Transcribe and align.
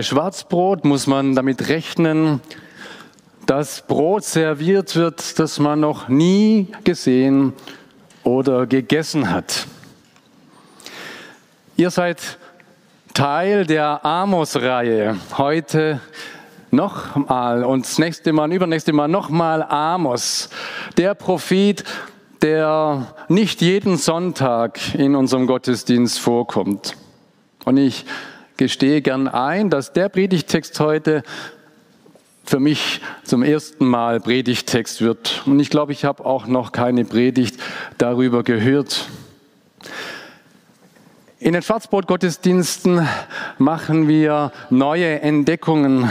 Bei 0.00 0.04
Schwarzbrot 0.04 0.86
muss 0.86 1.06
man 1.06 1.34
damit 1.34 1.68
rechnen, 1.68 2.40
dass 3.44 3.86
Brot 3.86 4.24
serviert 4.24 4.96
wird, 4.96 5.38
das 5.38 5.58
man 5.58 5.80
noch 5.80 6.08
nie 6.08 6.68
gesehen 6.84 7.52
oder 8.24 8.66
gegessen 8.66 9.30
hat. 9.30 9.66
Ihr 11.76 11.90
seid 11.90 12.38
Teil 13.12 13.66
der 13.66 14.02
Amos-Reihe. 14.02 15.18
Heute 15.36 16.00
nochmal 16.70 17.62
und 17.62 17.84
das 17.84 17.98
nächste 17.98 18.32
Mal, 18.32 18.50
übernächste 18.54 18.94
Mal 18.94 19.06
nochmal 19.06 19.62
Amos, 19.62 20.48
der 20.96 21.14
Prophet, 21.14 21.84
der 22.40 23.14
nicht 23.28 23.60
jeden 23.60 23.98
Sonntag 23.98 24.94
in 24.94 25.14
unserem 25.14 25.46
Gottesdienst 25.46 26.18
vorkommt. 26.20 26.96
Und 27.66 27.76
ich 27.76 28.06
gestehe 28.60 29.00
gern 29.00 29.26
ein, 29.26 29.70
dass 29.70 29.94
der 29.94 30.10
Predigtext 30.10 30.78
heute 30.80 31.22
für 32.44 32.60
mich 32.60 33.00
zum 33.24 33.42
ersten 33.42 33.86
Mal 33.86 34.20
Predigtext 34.20 35.00
wird. 35.00 35.42
Und 35.46 35.60
ich 35.60 35.70
glaube, 35.70 35.92
ich 35.92 36.04
habe 36.04 36.26
auch 36.26 36.46
noch 36.46 36.70
keine 36.70 37.06
Predigt 37.06 37.58
darüber 37.96 38.42
gehört. 38.42 39.08
In 41.38 41.54
den 41.54 41.62
Schwarzbrot-Gottesdiensten 41.62 43.08
machen 43.56 44.08
wir 44.08 44.52
neue 44.68 45.22
Entdeckungen 45.22 46.10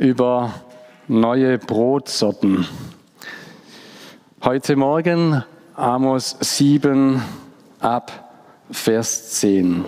über 0.00 0.54
neue 1.06 1.58
Brotsorten. 1.58 2.66
Heute 4.42 4.74
Morgen 4.74 5.44
Amos 5.76 6.36
7 6.40 7.22
ab 7.78 8.10
Vers 8.72 9.30
10. 9.38 9.84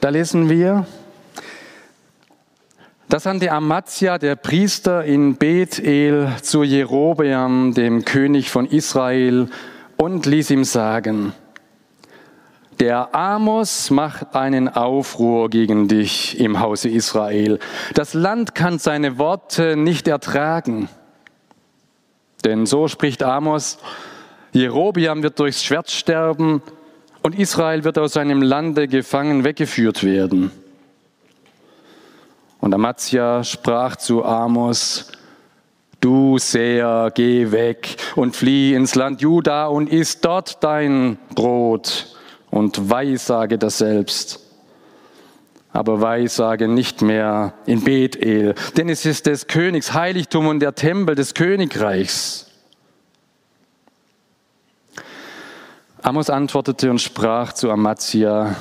Da 0.00 0.10
lesen 0.10 0.48
wir, 0.48 0.86
da 3.08 3.18
sandte 3.18 3.50
Amazia, 3.50 4.18
der 4.18 4.36
Priester 4.36 5.04
in 5.04 5.34
Bethel, 5.34 6.30
zu 6.40 6.62
Jerobeam, 6.62 7.74
dem 7.74 8.04
König 8.04 8.48
von 8.48 8.66
Israel, 8.66 9.48
und 9.96 10.24
ließ 10.24 10.50
ihm 10.50 10.62
sagen, 10.62 11.32
der 12.78 13.12
Amos 13.12 13.90
macht 13.90 14.36
einen 14.36 14.68
Aufruhr 14.68 15.50
gegen 15.50 15.88
dich 15.88 16.38
im 16.38 16.60
Hause 16.60 16.90
Israel. 16.90 17.58
Das 17.94 18.14
Land 18.14 18.54
kann 18.54 18.78
seine 18.78 19.18
Worte 19.18 19.74
nicht 19.74 20.06
ertragen. 20.06 20.88
Denn 22.44 22.66
so 22.66 22.86
spricht 22.86 23.24
Amos, 23.24 23.78
Jerobeam 24.52 25.24
wird 25.24 25.40
durchs 25.40 25.64
Schwert 25.64 25.90
sterben 25.90 26.62
und 27.22 27.38
Israel 27.38 27.84
wird 27.84 27.98
aus 27.98 28.14
seinem 28.14 28.42
Lande 28.42 28.88
gefangen 28.88 29.44
weggeführt 29.44 30.04
werden. 30.04 30.50
Und 32.60 32.74
Amazia 32.74 33.44
sprach 33.44 33.96
zu 33.96 34.24
Amos, 34.24 35.12
Du 36.00 36.38
Seher, 36.38 37.10
geh 37.12 37.50
weg 37.50 37.96
und 38.14 38.36
flieh 38.36 38.74
ins 38.74 38.94
Land 38.94 39.20
Juda 39.20 39.66
und 39.66 39.90
iss 39.92 40.20
dort 40.20 40.62
dein 40.62 41.18
Brot 41.34 42.16
und 42.50 42.88
weissage 42.88 43.58
das 43.58 43.78
selbst. 43.78 44.40
Aber 45.72 46.00
weissage 46.00 46.68
nicht 46.68 47.02
mehr 47.02 47.54
in 47.66 47.82
Bethel, 47.82 48.54
denn 48.76 48.88
es 48.88 49.04
ist 49.06 49.26
des 49.26 49.48
Königs 49.48 49.92
Heiligtum 49.92 50.46
und 50.46 50.60
der 50.60 50.74
Tempel 50.74 51.14
des 51.14 51.34
Königreichs. 51.34 52.47
Amos 56.00 56.30
antwortete 56.30 56.90
und 56.90 57.00
sprach 57.00 57.52
zu 57.52 57.70
Amazia, 57.72 58.54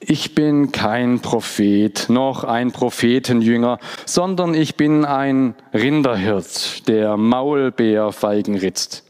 ich 0.00 0.34
bin 0.34 0.72
kein 0.72 1.20
Prophet, 1.20 2.06
noch 2.08 2.42
ein 2.42 2.72
Prophetenjünger, 2.72 3.78
sondern 4.04 4.52
ich 4.54 4.76
bin 4.76 5.04
ein 5.04 5.54
Rinderhirt, 5.72 6.88
der 6.88 7.16
Maulbeerfeigen 7.16 8.56
ritzt. 8.56 9.04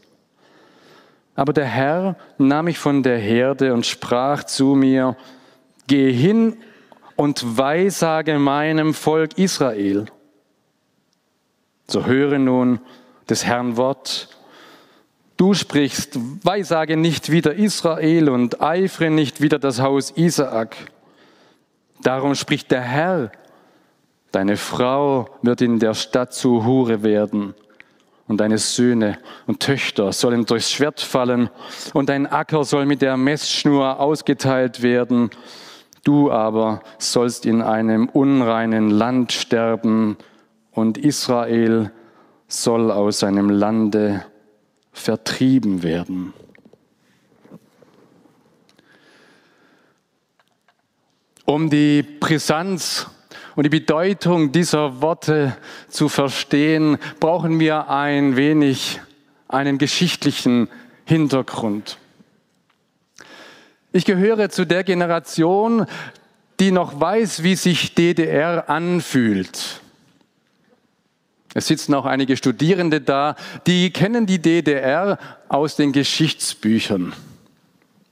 Aber 1.35 1.53
der 1.53 1.65
Herr 1.65 2.17
nahm 2.37 2.65
mich 2.65 2.77
von 2.77 3.01
der 3.01 3.17
Herde 3.17 3.73
und 3.73 3.85
sprach 3.85 4.43
zu 4.43 4.75
mir, 4.75 5.17
geh 5.87 6.11
hin 6.11 6.57
und 7.15 7.57
weissage 7.57 8.37
meinem 8.37 8.93
Volk 8.93 9.37
Israel. 9.39 10.05
So 11.87 12.05
höre 12.05 12.37
nun 12.37 12.79
des 13.27 13.43
Herrn 13.43 13.75
Wort. 13.75 14.36
Du 15.37 15.53
sprichst, 15.53 16.17
weissage 16.43 16.97
nicht 16.97 17.31
wieder 17.31 17.53
Israel 17.53 18.29
und 18.29 18.59
eifre 18.59 19.11
nicht 19.11 19.39
wieder 19.39 19.59
das 19.59 19.79
Haus 19.79 20.09
Isaak. 20.15 20.75
Darum 22.01 22.33
spricht 22.33 22.71
der 22.71 22.81
Herr, 22.81 23.31
deine 24.31 24.57
Frau 24.57 25.29
wird 25.43 25.61
in 25.61 25.77
der 25.77 25.93
Stadt 25.93 26.33
zu 26.33 26.65
Hure 26.65 27.03
werden 27.03 27.53
und 28.27 28.37
deine 28.37 28.57
Söhne 28.57 29.19
und 29.45 29.59
Töchter 29.59 30.11
sollen 30.11 30.43
durchs 30.45 30.71
Schwert 30.71 31.01
fallen 31.01 31.51
und 31.93 32.09
dein 32.09 32.25
Acker 32.25 32.63
soll 32.63 32.87
mit 32.87 33.03
der 33.03 33.15
Messschnur 33.15 33.99
ausgeteilt 33.99 34.81
werden. 34.81 35.29
Du 36.03 36.31
aber 36.31 36.81
sollst 36.97 37.45
in 37.45 37.61
einem 37.61 38.09
unreinen 38.09 38.89
Land 38.89 39.33
sterben 39.33 40.17
und 40.71 40.97
Israel 40.97 41.91
soll 42.47 42.89
aus 42.89 43.19
seinem 43.19 43.51
Lande 43.51 44.25
vertrieben 44.97 45.83
werden. 45.83 46.33
Um 51.45 51.69
die 51.69 52.03
Brisanz 52.03 53.07
und 53.55 53.63
die 53.63 53.69
Bedeutung 53.69 54.51
dieser 54.51 55.01
Worte 55.01 55.55
zu 55.87 56.09
verstehen, 56.09 56.97
brauchen 57.19 57.59
wir 57.59 57.89
ein 57.89 58.35
wenig 58.35 58.99
einen 59.47 59.77
geschichtlichen 59.77 60.67
Hintergrund. 61.05 61.97
Ich 63.93 64.03
gehöre 64.03 64.49
zu 64.49 64.65
der 64.65 64.83
Generation, 64.83 65.85
die 66.59 66.71
noch 66.71 66.99
weiß, 66.99 67.43
wie 67.43 67.55
sich 67.55 67.95
DDR 67.95 68.69
anfühlt. 68.69 69.81
Es 71.57 71.65
sitzen 71.65 71.95
auch 71.95 72.05
einige 72.05 72.37
Studierende 72.37 73.01
da, 73.01 73.35
die 73.65 73.89
kennen 73.89 74.27
die 74.27 74.39
DDR 74.39 75.17
aus 75.49 75.75
den 75.75 75.91
Geschichtsbüchern 75.91 77.13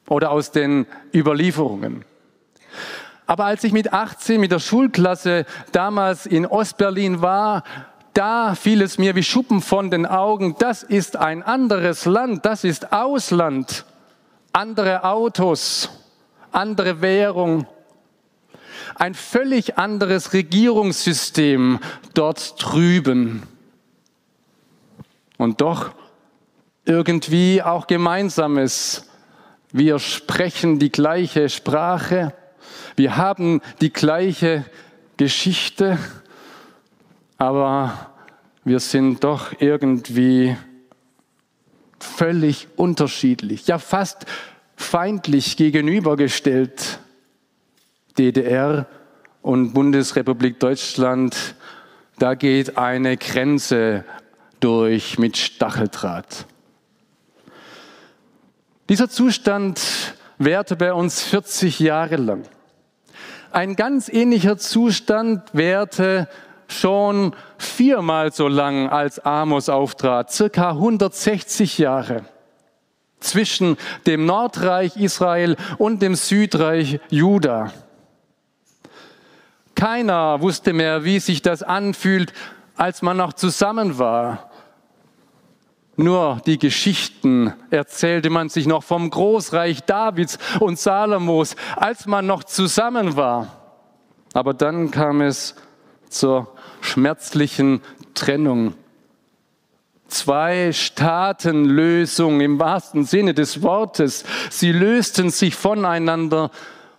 oder 0.08 0.32
aus 0.32 0.50
den 0.50 0.88
Überlieferungen. 1.14 2.06
Aber 3.28 3.46
als 3.46 3.64
ich 3.64 3.72
mit 3.72 3.94
18 3.94 4.42
mit 4.42 4.52
der 4.52 4.58
Schulklasse 4.58 5.46
damals 5.72 6.26
in 6.26 6.48
Ostberlin 6.48 7.22
war, 7.22 7.64
da 8.16 8.56
fiel 8.56 8.82
es 8.82 8.98
mir 8.98 9.14
wie 9.14 9.22
Schuppen 9.22 9.62
von 9.62 9.92
den 9.92 10.08
Augen. 10.08 10.56
Das 10.58 10.82
ist 10.82 11.16
ein 11.16 11.44
anderes 11.44 12.06
Land, 12.06 12.48
das 12.48 12.64
ist 12.64 12.94
Ausland, 12.94 13.86
andere 14.54 15.04
Autos, 15.04 15.92
andere 16.52 17.00
Währung, 17.00 17.68
ein 18.96 19.14
völlig 19.14 19.78
anderes 19.78 20.34
Regierungssystem 20.34 21.80
dort 22.14 22.56
drüben. 22.60 23.44
Und 25.38 25.62
doch 25.62 25.92
irgendwie 26.86 27.62
auch 27.62 27.88
Gemeinsames. 27.88 29.10
Wir 29.72 30.00
sprechen 30.00 30.80
die 30.80 30.92
gleiche 30.92 31.50
Sprache, 31.50 32.34
wir 32.96 33.18
haben 33.18 33.62
die 33.82 33.92
gleiche 33.92 34.64
Geschichte, 35.18 35.98
aber 37.38 38.12
wir 38.64 38.80
sind 38.80 39.24
doch 39.24 39.52
irgendwie 39.60 40.56
völlig 42.00 42.68
unterschiedlich, 42.78 43.68
ja 43.68 43.78
fast 43.78 44.26
feindlich 44.78 45.58
gegenübergestellt. 45.58 47.00
DDR 48.18 48.88
und 49.42 49.74
Bundesrepublik 49.74 50.60
Deutschland, 50.60 51.56
da 52.18 52.36
geht 52.36 52.78
eine 52.78 53.18
Grenze 53.18 54.06
durch 54.60 55.20
mit 55.20 55.38
Stacheldraht. 55.38 56.46
Dieser 58.90 59.10
Zustand 59.10 59.82
währte 60.38 60.76
bei 60.76 60.94
uns 60.94 61.24
40 61.24 61.80
Jahre 61.80 62.18
lang. 62.18 62.44
ein 63.52 63.76
ganz 63.76 64.10
ähnlicher 64.10 64.58
Zustand 64.58 65.44
währte 65.54 66.28
schon 66.68 67.36
viermal 67.58 68.32
so 68.32 68.48
lang, 68.48 68.90
als 68.90 69.20
Amos 69.20 69.70
auftrat, 69.70 70.32
circa 70.32 70.72
160 70.72 71.78
Jahre 71.78 72.26
zwischen 73.20 73.78
dem 74.06 74.26
Nordreich 74.26 74.98
Israel 74.98 75.56
und 75.78 76.02
dem 76.02 76.16
Südreich 76.16 77.00
Juda. 77.10 77.72
Keiner 79.76 80.42
wusste 80.42 80.74
mehr, 80.74 81.04
wie 81.04 81.20
sich 81.20 81.42
das 81.42 81.62
anfühlt, 81.62 82.34
als 82.76 83.02
man 83.02 83.18
noch 83.18 83.34
zusammen 83.34 84.00
war. 84.00 84.50
Nur 85.98 86.42
die 86.46 86.58
Geschichten 86.58 87.54
erzählte 87.70 88.30
man 88.30 88.50
sich 88.50 88.68
noch 88.68 88.84
vom 88.84 89.10
Großreich 89.10 89.84
Davids 89.84 90.38
und 90.60 90.78
Salomos, 90.78 91.56
als 91.78 92.06
man 92.06 92.26
noch 92.26 92.44
zusammen 92.44 93.16
war. 93.16 93.48
Aber 94.34 94.54
dann 94.54 94.92
kam 94.92 95.22
es 95.22 95.56
zur 96.10 96.54
schmerzlichen 96.82 97.82
Trennung. 98.14 98.74
Zwei 100.08 100.72
Staatenlösung 100.74 102.42
im 102.42 102.60
wahrsten 102.60 103.06
Sinne 103.06 103.34
des 103.34 103.62
Wortes. 103.62 104.26
Sie 104.50 104.72
lösten 104.72 105.30
sich 105.30 105.56
voneinander 105.56 106.52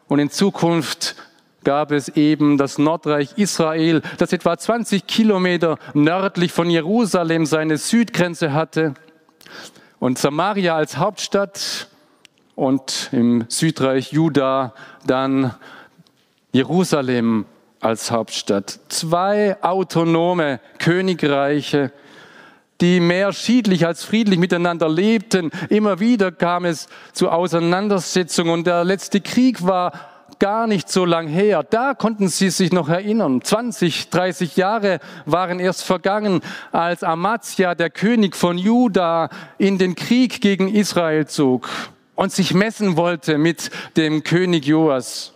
und 0.09 0.19
in 0.19 0.31
Zukunft 0.31 1.17
gab 1.67 1.91
es 1.91 2.09
eben 2.11 2.59
das 2.59 2.79
Nordreich 2.79 3.33
Israel, 3.39 4.01
das 4.19 4.33
etwa 4.33 4.57
20 4.57 5.05
Kilometer 5.09 5.79
nördlich 5.95 6.53
von 6.53 6.71
Jerusalem 6.71 7.45
seine 7.45 7.77
Südgrenze 7.77 8.53
hatte 8.53 8.95
und 9.99 10.17
Samaria 10.17 10.77
als 10.77 10.97
Hauptstadt 10.97 11.89
und 12.55 13.09
im 13.11 13.47
Südreich 13.49 14.13
Juda 14.13 14.75
dann 15.09 15.57
Jerusalem 16.53 17.47
als 17.81 18.13
Hauptstadt. 18.13 18.79
Zwei 18.89 19.61
autonome 19.61 20.61
Königreiche, 20.79 21.91
die 22.81 23.01
mehr 23.01 23.33
schiedlich 23.33 23.85
als 23.85 24.05
friedlich 24.05 24.39
miteinander 24.39 24.89
lebten. 24.89 25.51
Immer 25.69 25.99
wieder 25.99 26.31
kam 26.31 26.65
es 26.65 26.87
zu 27.13 27.29
Auseinandersetzungen 27.29 28.53
und 28.53 28.69
der 28.69 28.85
letzte 28.85 29.21
Krieg 29.21 29.67
war 29.67 30.16
gar 30.39 30.67
nicht 30.67 30.89
so 30.89 31.05
lang 31.05 31.29
her. 31.29 31.63
Da 31.63 31.95
konnten 31.95 32.29
sie 32.29 32.51
sich 32.51 32.73
noch 32.73 32.89
erinnern. 32.89 33.43
20, 33.43 34.11
30 34.11 34.57
Jahre 34.57 35.01
waren 35.25 35.61
erst 35.61 35.85
vergangen, 35.85 36.41
als 36.73 37.03
Amazia, 37.03 37.75
der 37.75 37.91
König 37.91 38.37
von 38.37 38.59
Juda, 38.59 39.31
in 39.59 39.79
den 39.79 39.95
Krieg 39.95 40.41
gegen 40.41 40.69
Israel 40.69 41.27
zog 41.27 41.69
und 42.15 42.33
sich 42.33 42.55
messen 42.55 42.97
wollte 42.97 43.39
mit 43.39 43.71
dem 43.97 44.25
König 44.25 44.67
Joas. 44.67 45.33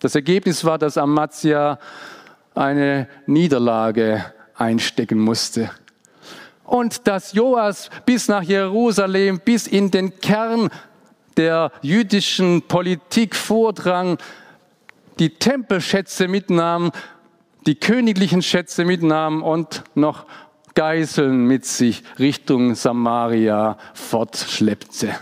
Das 0.00 0.14
Ergebnis 0.14 0.64
war, 0.64 0.78
dass 0.78 0.98
Amazia 0.98 1.78
eine 2.54 3.08
Niederlage 3.26 4.24
einstecken 4.56 5.18
musste. 5.18 5.70
Und 6.64 7.06
dass 7.06 7.32
Joas 7.32 7.90
bis 8.06 8.28
nach 8.28 8.42
Jerusalem, 8.42 9.40
bis 9.44 9.66
in 9.66 9.90
den 9.90 10.18
Kern 10.20 10.70
der 11.36 11.72
jüdischen 11.82 12.62
Politik 12.62 13.34
vordrang, 13.34 14.18
die 15.18 15.30
Tempelschätze 15.30 16.28
mitnahm, 16.28 16.92
die 17.66 17.76
königlichen 17.76 18.42
Schätze 18.42 18.84
mitnahm 18.84 19.42
und 19.42 19.84
noch 19.94 20.26
Geiseln 20.74 21.46
mit 21.46 21.66
sich 21.66 22.02
Richtung 22.18 22.74
Samaria 22.74 23.76
fortschleppte. 23.94 25.14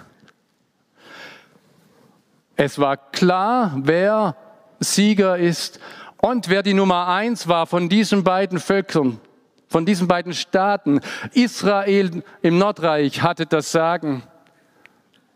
Es 2.57 2.79
war 2.79 2.97
klar, 2.97 3.73
wer 3.83 4.37
Sieger 4.79 5.39
ist 5.39 5.81
und 6.19 6.49
wer 6.49 6.63
die 6.63 6.75
Nummer 6.75 7.09
eins 7.09 7.49
war 7.49 7.67
von 7.67 7.89
diesen 7.89 8.23
beiden 8.23 8.59
Völkern, 8.59 9.19
von 9.67 9.87
diesen 9.87 10.07
beiden 10.07 10.35
Staaten. 10.35 11.01
Israel 11.33 12.23
im 12.43 12.59
Nordreich 12.59 13.23
hatte 13.23 13.47
das 13.47 13.73
Sagen 13.73 14.23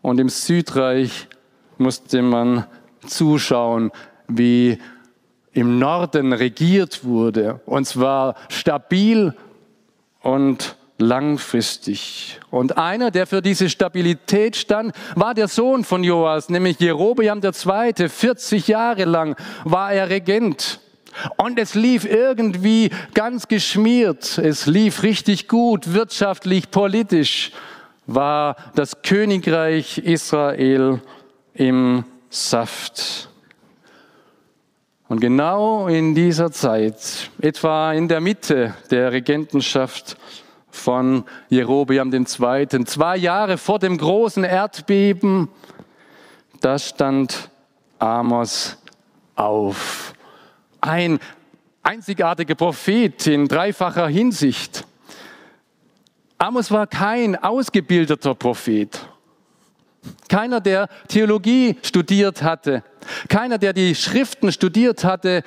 und 0.05 0.19
im 0.19 0.29
Südreich 0.29 1.27
musste 1.79 2.21
man 2.21 2.65
zuschauen, 3.07 3.91
wie 4.27 4.77
im 5.51 5.79
Norden 5.79 6.31
regiert 6.31 7.03
wurde. 7.03 7.59
Und 7.65 7.87
zwar 7.87 8.35
stabil 8.49 9.33
und 10.21 10.75
langfristig. 10.99 12.39
Und 12.51 12.77
einer, 12.77 13.09
der 13.09 13.25
für 13.25 13.41
diese 13.41 13.67
Stabilität 13.67 14.55
stand, 14.55 14.93
war 15.15 15.33
der 15.33 15.47
Sohn 15.47 15.83
von 15.83 16.03
Joas, 16.03 16.49
nämlich 16.49 16.79
Jerobeam 16.79 17.41
II. 17.43 18.07
40 18.07 18.67
Jahre 18.67 19.05
lang 19.05 19.35
war 19.63 19.91
er 19.91 20.09
Regent. 20.09 20.81
Und 21.37 21.57
es 21.57 21.73
lief 21.73 22.05
irgendwie 22.05 22.91
ganz 23.15 23.47
geschmiert. 23.47 24.37
Es 24.37 24.67
lief 24.67 25.01
richtig 25.01 25.47
gut, 25.47 25.93
wirtschaftlich, 25.93 26.69
politisch 26.69 27.51
war 28.07 28.55
das 28.75 29.01
Königreich 29.01 29.97
Israel 29.99 31.01
im 31.53 32.03
Saft. 32.29 33.29
Und 35.07 35.19
genau 35.21 35.87
in 35.87 36.15
dieser 36.15 36.51
Zeit, 36.51 37.29
etwa 37.39 37.93
in 37.93 38.07
der 38.07 38.21
Mitte 38.21 38.73
der 38.89 39.11
Regentenschaft 39.11 40.17
von 40.69 41.23
Jerobeam 41.49 42.11
II., 42.11 42.85
zwei 42.85 43.17
Jahre 43.17 43.57
vor 43.57 43.79
dem 43.79 43.97
großen 43.97 44.43
Erdbeben, 44.43 45.47
da 46.59 46.79
stand 46.79 47.49
Amos 47.99 48.77
auf. 49.35 50.13
Ein 50.81 51.19
einzigartiger 51.83 52.55
Prophet 52.55 53.27
in 53.27 53.47
dreifacher 53.47 54.07
Hinsicht. 54.07 54.85
Amos 56.45 56.69
war 56.69 56.85
kein 56.85 57.35
ausgebildeter 57.35 58.35
Prophet. 58.35 59.09
Keiner, 60.29 60.61
der 60.61 60.89
Theologie 61.07 61.75
studiert 61.81 62.43
hatte. 62.43 62.83
Keiner, 63.29 63.57
der 63.57 63.73
die 63.73 63.95
Schriften 63.95 64.51
studiert 64.51 65.03
hatte 65.03 65.41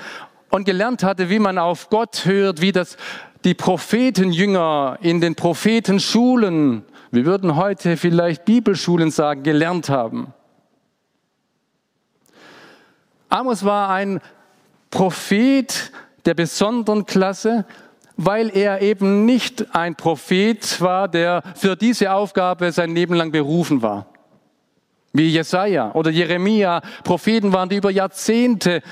und 0.50 0.64
gelernt 0.64 1.04
hatte, 1.04 1.30
wie 1.30 1.38
man 1.38 1.56
auf 1.56 1.88
Gott 1.88 2.24
hört, 2.24 2.60
wie 2.60 2.72
das 2.72 2.96
die 3.44 3.54
Prophetenjünger 3.54 4.98
in 5.00 5.20
den 5.20 5.36
Prophetenschulen, 5.36 6.84
wir 7.12 7.24
würden 7.24 7.54
heute 7.54 7.96
vielleicht 7.96 8.44
Bibelschulen 8.44 9.12
sagen, 9.12 9.44
gelernt 9.44 9.88
haben. 9.88 10.34
Amos 13.28 13.64
war 13.64 13.90
ein 13.90 14.20
Prophet 14.90 15.92
der 16.24 16.34
besonderen 16.34 17.06
Klasse, 17.06 17.66
weil 18.18 18.50
er 18.54 18.82
eben 18.82 19.24
nicht 19.24 19.74
ein 19.74 19.94
Prophet 19.94 20.80
war, 20.80 21.06
der 21.06 21.42
für 21.54 21.76
diese 21.76 22.12
Aufgabe 22.12 22.72
sein 22.72 22.94
Leben 22.94 23.14
lang 23.14 23.30
berufen 23.30 23.80
war. 23.80 24.06
Wie 25.12 25.28
Jesaja 25.28 25.92
oder 25.92 26.10
Jeremia, 26.10 26.82
Propheten 27.04 27.52
waren, 27.52 27.68
die 27.68 27.76
über 27.76 27.90
Jahrzehnte 27.90 28.82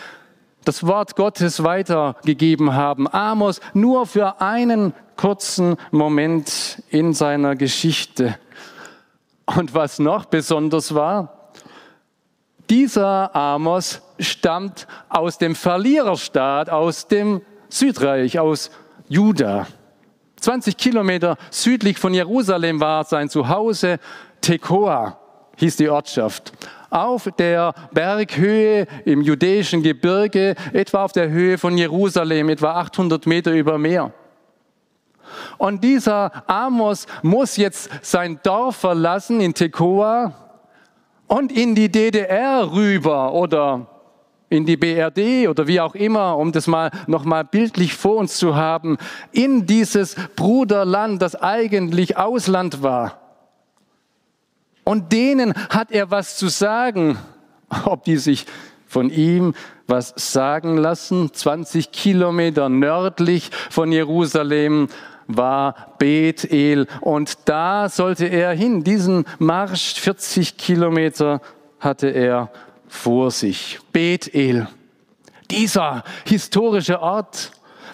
das 0.65 0.87
Wort 0.87 1.17
Gottes 1.17 1.63
weitergegeben 1.63 2.75
haben. 2.75 3.09
Amos 3.13 3.61
nur 3.75 4.07
für 4.07 4.41
einen 4.41 4.95
kurzen 5.17 5.77
Moment 5.91 6.83
in 6.89 7.13
seiner 7.13 7.57
Geschichte. 7.57 8.39
Und 9.45 9.75
was 9.75 9.99
noch 9.99 10.27
besonders 10.27 10.95
war, 10.95 11.51
dieser 12.71 13.35
Amos 13.35 14.03
stammt 14.21 14.87
aus 15.09 15.39
dem 15.39 15.57
Verliererstaat, 15.57 16.71
aus 16.71 17.09
dem 17.09 17.43
Südreich, 17.69 18.39
aus 18.39 18.71
Juda. 19.09 19.67
20 20.41 20.77
Kilometer 20.77 21.37
südlich 21.51 21.99
von 21.99 22.13
Jerusalem 22.13 22.81
war 22.81 23.05
sein 23.05 23.29
Zuhause. 23.29 23.99
Tekoa 24.41 25.19
hieß 25.57 25.77
die 25.77 25.89
Ortschaft. 25.89 26.53
Auf 26.91 27.29
der 27.39 27.75
Berghöhe 27.93 28.87
im 29.05 29.23
judäischen 29.23 29.83
Gebirge, 29.83 30.55
etwa 30.73 31.05
auf 31.05 31.13
der 31.13 31.31
Höhe 31.31 31.59
von 31.59 31.77
Jerusalem, 31.77 32.49
etwa 32.49 32.75
800 32.75 33.27
Meter 33.27 33.53
über 33.53 33.79
Meer. 33.79 34.13
Und 35.59 35.83
dieser 35.83 36.49
Amos 36.49 37.07
muss 37.23 37.57
jetzt 37.57 37.91
sein 38.03 38.39
Dorf 38.43 38.77
verlassen 38.77 39.41
in 39.41 39.55
Tekoa 39.55 40.33
und 41.27 41.51
in 41.51 41.75
die 41.75 41.91
DDR 41.91 42.71
rüber 42.71 43.33
oder 43.33 43.87
in 44.49 44.65
die 44.65 44.77
BRD 44.77 45.49
oder 45.49 45.67
wie 45.67 45.81
auch 45.81 45.95
immer, 45.95 46.37
um 46.37 46.53
das 46.53 46.67
mal 46.67 46.91
noch 47.07 47.25
mal 47.25 47.45
bildlich 47.45 47.95
vor 47.95 48.17
uns 48.17 48.39
zu 48.39 48.55
haben, 48.55 48.97
in 49.33 49.67
dieses 49.67 50.15
Bruderland, 50.37 51.21
das 51.21 51.35
eigentlich 51.35 52.17
Ausland 52.17 52.83
war. 52.83 53.21
Und 54.85 55.13
denen 55.13 55.53
hat 55.69 55.91
er 55.91 56.11
was 56.11 56.37
zu 56.37 56.49
sagen, 56.49 57.19
ob 57.85 58.05
die 58.05 58.19
sich 58.19 58.47
von 58.87 59.11
ihm 59.11 59.55
was 59.89 60.15
sagen 60.17 60.77
lassen. 60.77 61.33
20 61.33 61.91
Kilometer 61.91 62.69
nördlich 62.69 63.51
von 63.71 63.91
Jerusalem 63.91 64.89
war 65.27 65.95
Bethel 65.99 66.87
und 67.01 67.49
da 67.49 67.89
sollte 67.89 68.27
er 68.27 68.53
hin. 68.53 68.85
Diesen 68.85 69.25
Marsch 69.39 69.95
40 69.95 70.57
Kilometer 70.57 71.41
hatte 71.81 72.09
er 72.09 72.51
vor 72.89 73.31
sich. 73.31 73.79
Bethel, 73.93 74.69
Dieser 75.51 76.03
historische 76.25 77.01
Ort, 77.01 77.53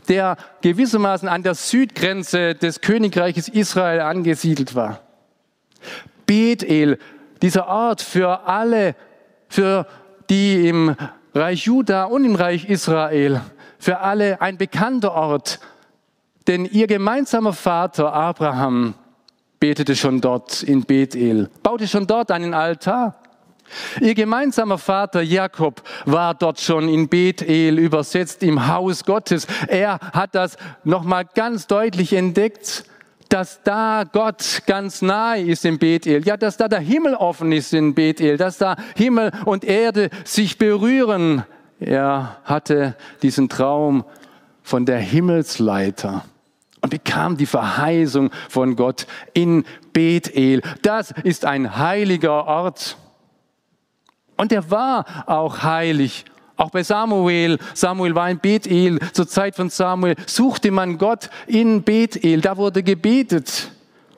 der 0.09 0.37
gewissermaßen 0.63 1.29
an 1.29 1.43
der 1.43 1.55
Südgrenze 1.55 2.55
des 2.55 2.81
Königreiches 2.81 3.49
Israel 3.49 4.01
angesiedelt 4.01 4.75
war. 4.75 5.01
Bethel, 6.27 6.99
dieser 7.41 7.67
Ort 7.69 8.01
für 8.01 8.47
alle, 8.47 8.95
für 9.49 9.87
die 10.31 10.69
im 10.69 10.97
Reich 11.35 11.67
Juda 11.67 12.05
und 12.05 12.25
im 12.25 12.35
Reich 12.35 12.69
Israel, 12.69 13.41
für 13.79 13.99
alle 13.99 14.41
ein 14.41 14.59
bekannter 14.59 15.13
Ort. 15.13 15.61
Denn 16.47 16.65
ihr 16.65 16.87
gemeinsamer 16.87 17.53
Vater 17.53 18.13
Abraham 18.13 18.95
betete 19.61 19.95
schon 19.95 20.21
dort 20.21 20.63
in 20.63 20.83
Bethel, 20.83 21.51
baute 21.63 21.87
schon 21.87 22.07
dort 22.07 22.31
einen 22.31 22.55
Altar. 22.55 23.22
Ihr 24.01 24.15
gemeinsamer 24.15 24.79
Vater 24.79 25.23
Jakob 25.23 25.83
war 26.05 26.35
dort 26.35 26.61
schon 26.61 26.89
in 26.89 27.09
Bethel 27.09 27.79
übersetzt 27.79 28.43
im 28.43 28.67
Haus 28.69 29.05
Gottes. 29.05 29.47
Er 29.69 29.99
hat 30.13 30.35
das 30.35 30.57
nochmal 30.85 31.25
ganz 31.35 31.67
deutlich 31.67 32.13
entdeckt 32.13 32.85
dass 33.33 33.63
da 33.63 34.05
Gott 34.05 34.61
ganz 34.67 35.01
nahe 35.01 35.41
ist 35.41 35.65
in 35.65 35.79
Bethel, 35.79 36.23
ja, 36.27 36.37
dass 36.37 36.59
da 36.59 36.69
der 36.69 36.81
Himmel 36.81 37.15
offen 37.15 37.51
ist 37.51 37.73
in 37.73 37.95
Bethel, 37.95 38.37
dass 38.37 38.59
da 38.59 38.77
Himmel 38.95 39.33
und 39.47 39.65
Erde 39.65 40.11
sich 40.25 40.59
berühren. 40.59 41.43
Er 41.81 42.37
hatte 42.45 42.95
diesen 43.23 43.49
Traum 43.49 44.05
von 44.63 44.85
der 44.85 44.99
Himmelsleiter 44.99 46.27
und 46.83 46.91
bekam 46.91 47.39
die 47.39 47.47
Verheißung 47.47 48.31
von 48.51 48.77
Gott 48.77 49.07
in 49.33 49.65
Bethel. 49.95 50.61
Das 50.83 51.13
ist 51.25 51.47
ein 51.47 51.79
heiliger 51.79 52.47
Ort. 52.47 52.99
Und 54.43 54.51
er 54.51 54.69
war 54.73 55.07
auch 55.29 55.63
heilig. 55.63 56.25
Auch 56.57 56.71
bei 56.71 56.83
Samuel, 56.83 57.61
Samuel 57.75 58.17
war 58.17 58.29
in 58.29 58.41
Bethel, 58.41 58.99
zur 59.13 59.29
Zeit 59.29 59.55
von 59.55 59.71
Samuel 59.71 60.17
suchte 60.27 60.73
man 60.73 60.99
Gott 60.99 61.31
in 61.47 61.85
Bethel, 61.85 62.41
da 62.41 62.57
wurde 62.57 62.83
gebetet. 62.83 63.71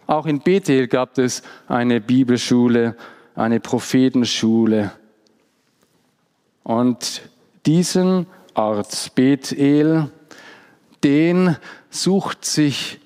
Auch 0.06 0.24
in 0.24 0.40
Bethel 0.40 0.88
gab 0.88 1.18
es 1.18 1.42
eine 1.68 2.00
Bibelschule, 2.00 2.96
eine 3.34 3.60
Prophetenschule. 3.60 4.92
Und 6.62 7.20
diesen 7.66 8.26
Ort 8.54 9.14
Bethel, 9.14 10.10
den 11.02 11.54
sucht 11.90 12.46
sich 12.46 12.98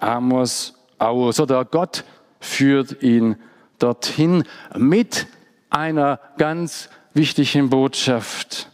Amos 0.00 0.74
aus. 0.98 1.38
Oder 1.38 1.64
Gott 1.64 2.02
führt 2.40 3.00
ihn 3.00 3.36
dorthin 3.78 4.42
mit 4.76 5.28
einer 5.72 6.20
ganz 6.38 6.88
wichtigen 7.14 7.70
Botschaft. 7.70 8.70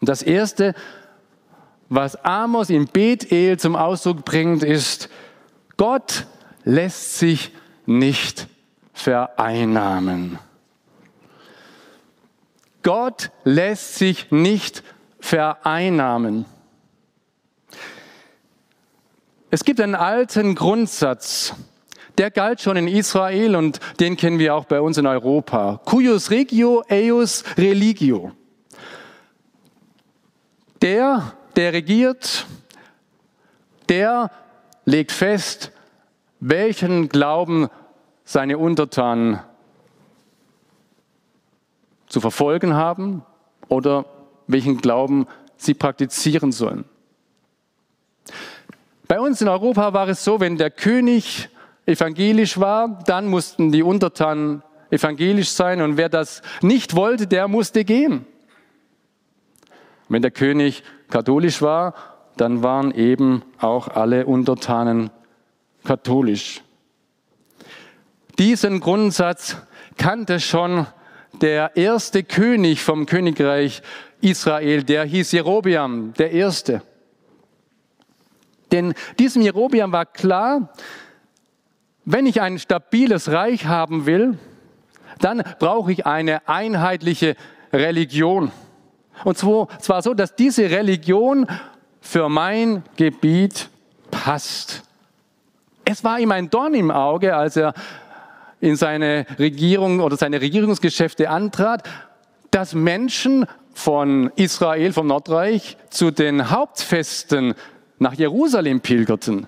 Das 0.00 0.22
Erste, 0.22 0.74
was 1.88 2.16
Amos 2.24 2.70
in 2.70 2.86
Bethel 2.86 3.58
zum 3.58 3.76
Ausdruck 3.76 4.24
bringt, 4.24 4.62
ist, 4.62 5.08
Gott 5.76 6.26
lässt 6.64 7.18
sich 7.18 7.52
nicht 7.86 8.48
vereinnahmen. 8.92 10.38
Gott 12.82 13.30
lässt 13.44 13.94
sich 13.94 14.30
nicht 14.30 14.82
vereinnahmen. 15.20 16.44
Es 19.50 19.64
gibt 19.64 19.80
einen 19.80 19.94
alten 19.94 20.54
Grundsatz, 20.54 21.54
der 22.18 22.30
galt 22.30 22.60
schon 22.60 22.76
in 22.76 22.88
Israel 22.88 23.56
und 23.56 23.80
den 24.00 24.16
kennen 24.16 24.38
wir 24.38 24.54
auch 24.54 24.64
bei 24.64 24.80
uns 24.80 24.98
in 24.98 25.06
Europa. 25.06 25.80
Cuius 25.84 26.30
regio, 26.30 26.84
eius 26.88 27.44
religio. 27.56 28.32
Der, 30.80 31.32
der 31.56 31.72
regiert, 31.72 32.46
der 33.88 34.30
legt 34.84 35.12
fest, 35.12 35.72
welchen 36.40 37.08
Glauben 37.08 37.68
seine 38.24 38.58
Untertanen 38.58 39.40
zu 42.08 42.20
verfolgen 42.20 42.74
haben 42.74 43.24
oder 43.68 44.04
welchen 44.46 44.78
Glauben 44.78 45.26
sie 45.56 45.74
praktizieren 45.74 46.52
sollen. 46.52 46.84
Bei 49.08 49.20
uns 49.20 49.40
in 49.40 49.48
Europa 49.48 49.92
war 49.92 50.08
es 50.08 50.24
so, 50.24 50.40
wenn 50.40 50.56
der 50.56 50.70
König 50.70 51.48
evangelisch 51.92 52.58
war, 52.58 52.98
dann 53.06 53.28
mussten 53.28 53.70
die 53.70 53.82
Untertanen 53.82 54.62
evangelisch 54.90 55.50
sein 55.50 55.80
und 55.80 55.96
wer 55.96 56.08
das 56.08 56.42
nicht 56.60 56.96
wollte, 56.96 57.26
der 57.26 57.48
musste 57.48 57.84
gehen. 57.84 58.26
Wenn 60.08 60.22
der 60.22 60.30
König 60.30 60.82
katholisch 61.08 61.62
war, 61.62 61.94
dann 62.36 62.62
waren 62.62 62.92
eben 62.92 63.42
auch 63.58 63.88
alle 63.88 64.26
Untertanen 64.26 65.10
katholisch. 65.84 66.62
Diesen 68.38 68.80
Grundsatz 68.80 69.56
kannte 69.96 70.40
schon 70.40 70.86
der 71.40 71.76
erste 71.76 72.24
König 72.24 72.82
vom 72.82 73.06
Königreich 73.06 73.82
Israel, 74.20 74.84
der 74.84 75.04
hieß 75.04 75.32
Jerobiam, 75.32 76.14
der 76.14 76.32
erste. 76.32 76.82
Denn 78.70 78.94
diesem 79.18 79.42
Jerobiam 79.42 79.92
war 79.92 80.06
klar, 80.06 80.72
wenn 82.04 82.26
ich 82.26 82.40
ein 82.40 82.58
stabiles 82.58 83.30
Reich 83.30 83.66
haben 83.66 84.06
will, 84.06 84.38
dann 85.20 85.42
brauche 85.58 85.92
ich 85.92 86.06
eine 86.06 86.48
einheitliche 86.48 87.36
Religion. 87.72 88.50
Und 89.24 89.38
zwar 89.38 90.02
so, 90.02 90.14
dass 90.14 90.34
diese 90.34 90.70
Religion 90.70 91.46
für 92.00 92.28
mein 92.28 92.82
Gebiet 92.96 93.68
passt. 94.10 94.82
Es 95.84 96.02
war 96.02 96.18
ihm 96.18 96.32
ein 96.32 96.50
Dorn 96.50 96.74
im 96.74 96.90
Auge, 96.90 97.36
als 97.36 97.56
er 97.56 97.74
in 98.60 98.76
seine 98.76 99.26
Regierung 99.38 100.00
oder 100.00 100.16
seine 100.16 100.40
Regierungsgeschäfte 100.40 101.30
antrat, 101.30 101.88
dass 102.50 102.74
Menschen 102.74 103.46
von 103.74 104.30
Israel, 104.36 104.92
vom 104.92 105.06
Nordreich, 105.06 105.76
zu 105.90 106.10
den 106.10 106.50
Hauptfesten 106.50 107.54
nach 107.98 108.14
Jerusalem 108.14 108.80
pilgerten 108.80 109.46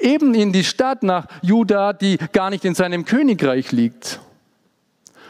eben 0.00 0.34
in 0.34 0.52
die 0.52 0.64
Stadt 0.64 1.02
nach 1.02 1.26
Juda, 1.42 1.92
die 1.92 2.18
gar 2.32 2.50
nicht 2.50 2.64
in 2.64 2.74
seinem 2.74 3.04
Königreich 3.04 3.72
liegt. 3.72 4.20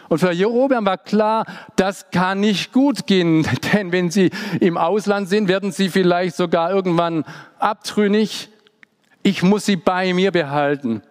Und 0.09 0.19
für 0.19 0.33
Jerobeam 0.33 0.87
war 0.87 0.99
klar, 0.99 1.45
das 1.75 2.11
kann 2.11 2.41
nicht 2.41 2.73
gut 2.73 3.07
gehen, 3.07 3.47
denn 3.73 3.93
wenn 3.93 4.11
sie 4.11 4.31
im 4.61 4.77
Ausland 4.77 5.29
sind, 5.29 5.49
werden 5.49 5.73
sie 5.73 5.89
vielleicht 5.89 6.37
sogar 6.37 6.71
irgendwann 6.71 7.25
abtrünnig. 7.59 8.51
Ich 9.23 9.43
muss 9.43 9.67
sie 9.67 9.77
bei 9.77 10.15
mir 10.15 10.31
behalten. 10.31 11.03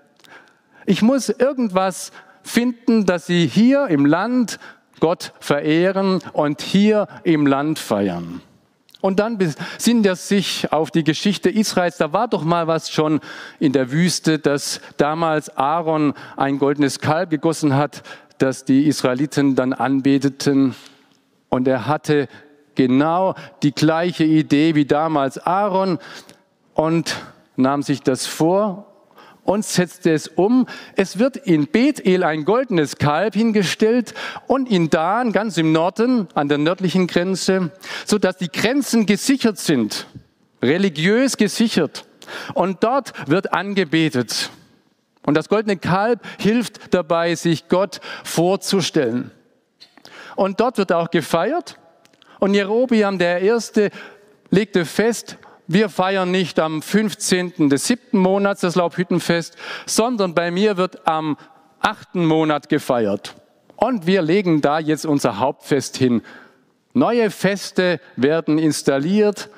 Ich 0.86 1.02
muss 1.02 1.30
irgendwas 1.30 2.12
finden, 2.44 3.06
dass 3.06 3.26
sie 3.26 3.48
hier 3.48 3.88
im 3.88 4.06
Land 4.06 4.60
Gott 5.00 5.34
verehren 5.40 6.22
und 6.32 6.62
hier 6.62 7.08
im 7.24 7.48
Land 7.48 7.80
feiern. 7.80 8.42
Und 9.06 9.20
dann 9.20 9.38
besinnt 9.38 10.04
er 10.08 10.16
sich 10.16 10.74
auf 10.74 10.90
die 10.90 11.04
Geschichte 11.04 11.52
Israels. 11.52 11.98
Da 11.98 12.12
war 12.12 12.28
doch 12.28 12.44
mal 12.44 12.66
was 12.66 12.90
schon 12.90 13.20
in 13.60 13.72
der 13.72 13.92
Wüste, 13.92 14.40
dass 14.40 14.82
damals 14.98 15.56
Aaron 15.56 16.16
ein 16.38 16.58
goldenes 16.58 17.00
Kalb 17.02 17.30
gegossen 17.30 17.76
hat, 17.76 18.02
das 18.40 18.66
die 18.66 18.88
Israeliten 18.88 19.56
dann 19.56 19.74
anbeteten. 19.74 20.74
Und 21.50 21.68
er 21.68 21.86
hatte 21.86 22.28
genau 22.74 23.36
die 23.62 23.74
gleiche 23.74 24.24
Idee 24.24 24.74
wie 24.74 24.86
damals 24.86 25.38
Aaron 25.38 26.00
und 26.74 27.16
nahm 27.58 27.84
sich 27.84 28.02
das 28.02 28.26
vor 28.26 28.88
und 29.46 29.64
setzte 29.64 30.12
es 30.12 30.28
um. 30.28 30.68
Es 30.96 31.18
wird 31.20 31.38
in 31.38 31.68
Bethel 31.68 32.24
ein 32.24 32.44
goldenes 32.44 32.98
Kalb 32.98 33.36
hingestellt 33.36 34.14
und 34.48 34.70
in 34.70 34.90
Dan, 34.90 35.32
ganz 35.32 35.58
im 35.58 35.72
Norden, 35.72 36.28
an 36.34 36.50
der 36.50 36.58
nördlichen 36.58 37.08
Grenze, 37.08 37.72
so 38.06 38.18
dass 38.18 38.38
die 38.38 38.50
Grenzen 38.50 39.06
gesichert 39.06 39.58
sind, 39.58 40.08
religiös 40.62 41.38
gesichert. 41.38 42.06
Und 42.56 42.84
dort 42.84 43.14
wird 43.30 43.54
angebetet. 43.54 44.50
Und 45.26 45.36
das 45.36 45.48
goldene 45.48 45.78
Kalb 45.78 46.22
hilft 46.40 46.94
dabei, 46.94 47.36
sich 47.36 47.68
Gott 47.68 48.00
vorzustellen. 48.24 49.32
Und 50.36 50.60
dort 50.60 50.78
wird 50.78 50.92
auch 50.92 51.12
gefeiert. 51.12 51.80
Und 52.40 52.54
Jerobiam, 52.54 53.18
der 53.18 53.42
Erste, 53.42 53.92
legte 54.50 54.86
fest, 54.86 55.38
wir 55.68 55.90
feiern 55.90 56.32
nicht 56.32 56.60
am 56.60 56.82
15. 56.82 57.70
des 57.70 57.88
siebten 57.88 58.20
Monats 58.20 58.62
das 58.62 58.76
Laubhüttenfest, 58.76 59.56
sondern 59.86 60.36
bei 60.36 60.52
mir 60.52 60.78
wird 60.78 61.08
am 61.08 61.38
achten 61.80 62.26
Monat 62.26 62.70
gefeiert. 62.70 63.36
Und 63.76 64.08
wir 64.08 64.22
legen 64.22 64.62
da 64.62 64.80
jetzt 64.80 65.06
unser 65.06 65.40
Hauptfest 65.40 65.98
hin. 65.98 66.22
Neue 66.94 67.30
Feste 67.30 68.00
werden 68.16 68.58
installiert, 68.58 69.50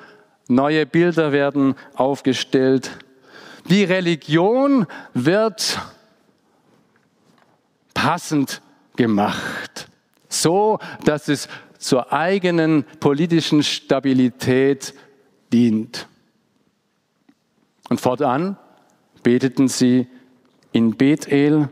neue 0.48 0.86
Bilder 0.86 1.30
werden 1.32 1.76
aufgestellt. 1.94 2.90
Die 3.68 3.84
Religion 3.84 4.86
wird 5.14 5.78
passend 7.94 8.62
gemacht, 8.96 9.88
so 10.28 10.78
dass 11.04 11.28
es 11.28 11.48
zur 11.78 12.12
eigenen 12.12 12.84
politischen 12.98 13.62
Stabilität 13.62 14.94
dient. 15.52 16.08
Und 17.88 18.00
fortan 18.00 18.56
beteten 19.22 19.68
sie 19.68 20.06
in 20.72 20.96
Bethel 20.96 21.68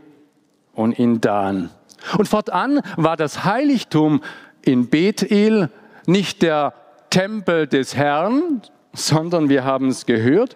und 0.73 0.97
in 0.97 1.21
Dan. 1.21 1.69
Und 2.17 2.27
fortan 2.27 2.81
war 2.95 3.17
das 3.17 3.43
Heiligtum 3.43 4.21
in 4.61 4.89
Bethel 4.89 5.69
nicht 6.05 6.41
der 6.41 6.73
Tempel 7.09 7.67
des 7.67 7.95
Herrn, 7.95 8.61
sondern 8.93 9.49
wir 9.49 9.63
haben 9.63 9.89
es 9.89 10.05
gehört, 10.05 10.55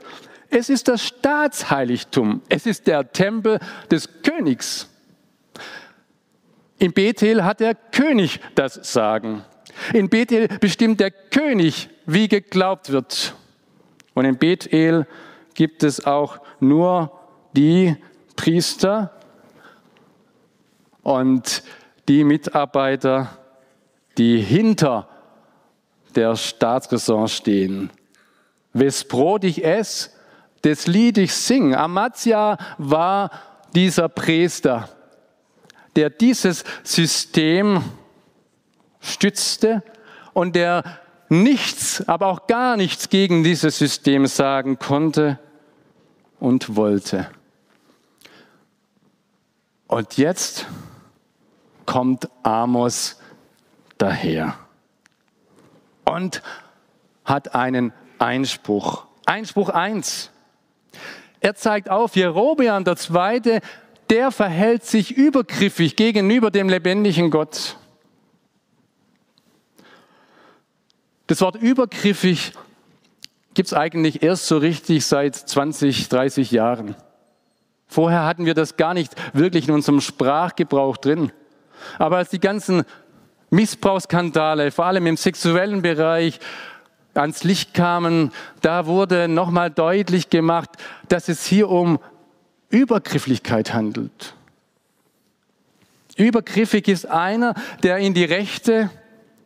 es 0.50 0.70
ist 0.70 0.88
das 0.88 1.04
Staatsheiligtum, 1.04 2.42
es 2.50 2.66
ist 2.66 2.88
der 2.88 3.12
Tempel 3.12 3.60
des 3.90 4.22
Königs. 4.22 4.90
In 6.78 6.94
Bethel 6.94 7.46
hat 7.46 7.60
der 7.60 7.76
König 7.76 8.40
das 8.56 8.74
Sagen. 8.92 9.44
In 9.94 10.10
Bethel 10.10 10.48
bestimmt 10.60 11.00
der 11.00 11.12
König, 11.12 11.90
wie 12.14 12.28
geglaubt 12.28 12.92
wird. 12.92 13.36
Und 14.14 14.26
in 14.26 14.38
Bethel 14.38 15.08
gibt 15.54 15.84
es 15.84 16.06
auch 16.06 16.40
nur 16.60 17.12
die 17.54 17.96
Priester 18.36 19.12
und 21.04 21.64
die 22.08 22.24
Mitarbeiter, 22.24 23.38
die 24.18 24.40
hinter 24.40 25.08
der 26.16 26.36
Staatsräson 26.36 27.28
stehen. 27.28 27.90
Wes 28.74 29.04
Brot 29.04 29.44
ich 29.44 29.64
esse, 29.64 30.10
das 30.64 30.88
Lied 30.88 31.18
ich 31.18 31.34
sing. 31.34 31.76
Amazia 31.76 32.58
war 32.78 33.32
dieser 33.74 34.10
Priester 34.10 34.90
der 35.96 36.10
dieses 36.10 36.64
System 36.84 37.84
stützte 39.00 39.84
und 40.34 40.56
der 40.56 41.01
nichts, 41.32 42.08
aber 42.08 42.28
auch 42.28 42.46
gar 42.48 42.76
nichts 42.76 43.10
gegen 43.10 43.44
dieses 43.44 43.78
System 43.78 44.28
sagen 44.28 44.78
konnte 44.78 45.40
und 46.40 46.76
wollte. 46.76 47.30
Und 49.88 50.18
jetzt 50.18 50.68
kommt 51.86 52.30
Amos 52.44 53.18
daher 53.98 54.56
und 56.06 56.42
hat 57.24 57.56
einen 57.56 57.94
Einspruch. 58.20 59.06
Einspruch 59.26 59.70
1. 59.70 60.32
Er 61.40 61.56
zeigt 61.56 61.90
auf, 61.90 62.16
Jerobeam 62.16 62.84
II 62.86 63.62
der 64.10 64.32
verhält 64.32 64.84
sich 64.84 65.16
übergriffig 65.16 65.96
gegenüber 65.96 66.52
dem 66.52 66.68
lebendigen 66.68 67.32
Gott. 67.32 67.78
Das 71.32 71.40
Wort 71.40 71.56
übergriffig 71.56 72.52
gibt 73.54 73.68
es 73.68 73.74
eigentlich 73.74 74.22
erst 74.22 74.48
so 74.48 74.58
richtig 74.58 75.06
seit 75.06 75.34
20, 75.34 76.10
30 76.10 76.52
Jahren. 76.52 76.94
Vorher 77.88 78.26
hatten 78.26 78.46
wir 78.46 78.54
das 78.54 78.76
gar 78.76 78.94
nicht 78.94 79.14
wirklich 79.32 79.70
in 79.70 79.74
unserem 79.74 80.02
Sprachgebrauch 80.02 80.98
drin. 80.98 81.32
Aber 81.98 82.18
als 82.18 82.32
die 82.32 82.42
ganzen 82.42 82.84
Missbrauchsskandale, 83.50 84.72
vor 84.72 84.88
allem 84.88 85.08
im 85.08 85.16
sexuellen 85.16 85.82
Bereich, 85.82 86.38
ans 87.14 87.46
Licht 87.46 87.74
kamen, 87.74 88.34
da 88.60 88.86
wurde 88.86 89.30
nochmal 89.30 89.72
deutlich 89.72 90.30
gemacht, 90.30 90.72
dass 91.08 91.30
es 91.30 91.46
hier 91.46 91.70
um 91.70 92.00
Übergrifflichkeit 92.70 93.74
handelt. 93.74 94.36
Übergriffig 96.18 96.90
ist 96.90 97.06
einer, 97.06 97.54
der 97.84 98.00
in 98.00 98.14
die 98.14 98.26
Rechte, 98.26 98.90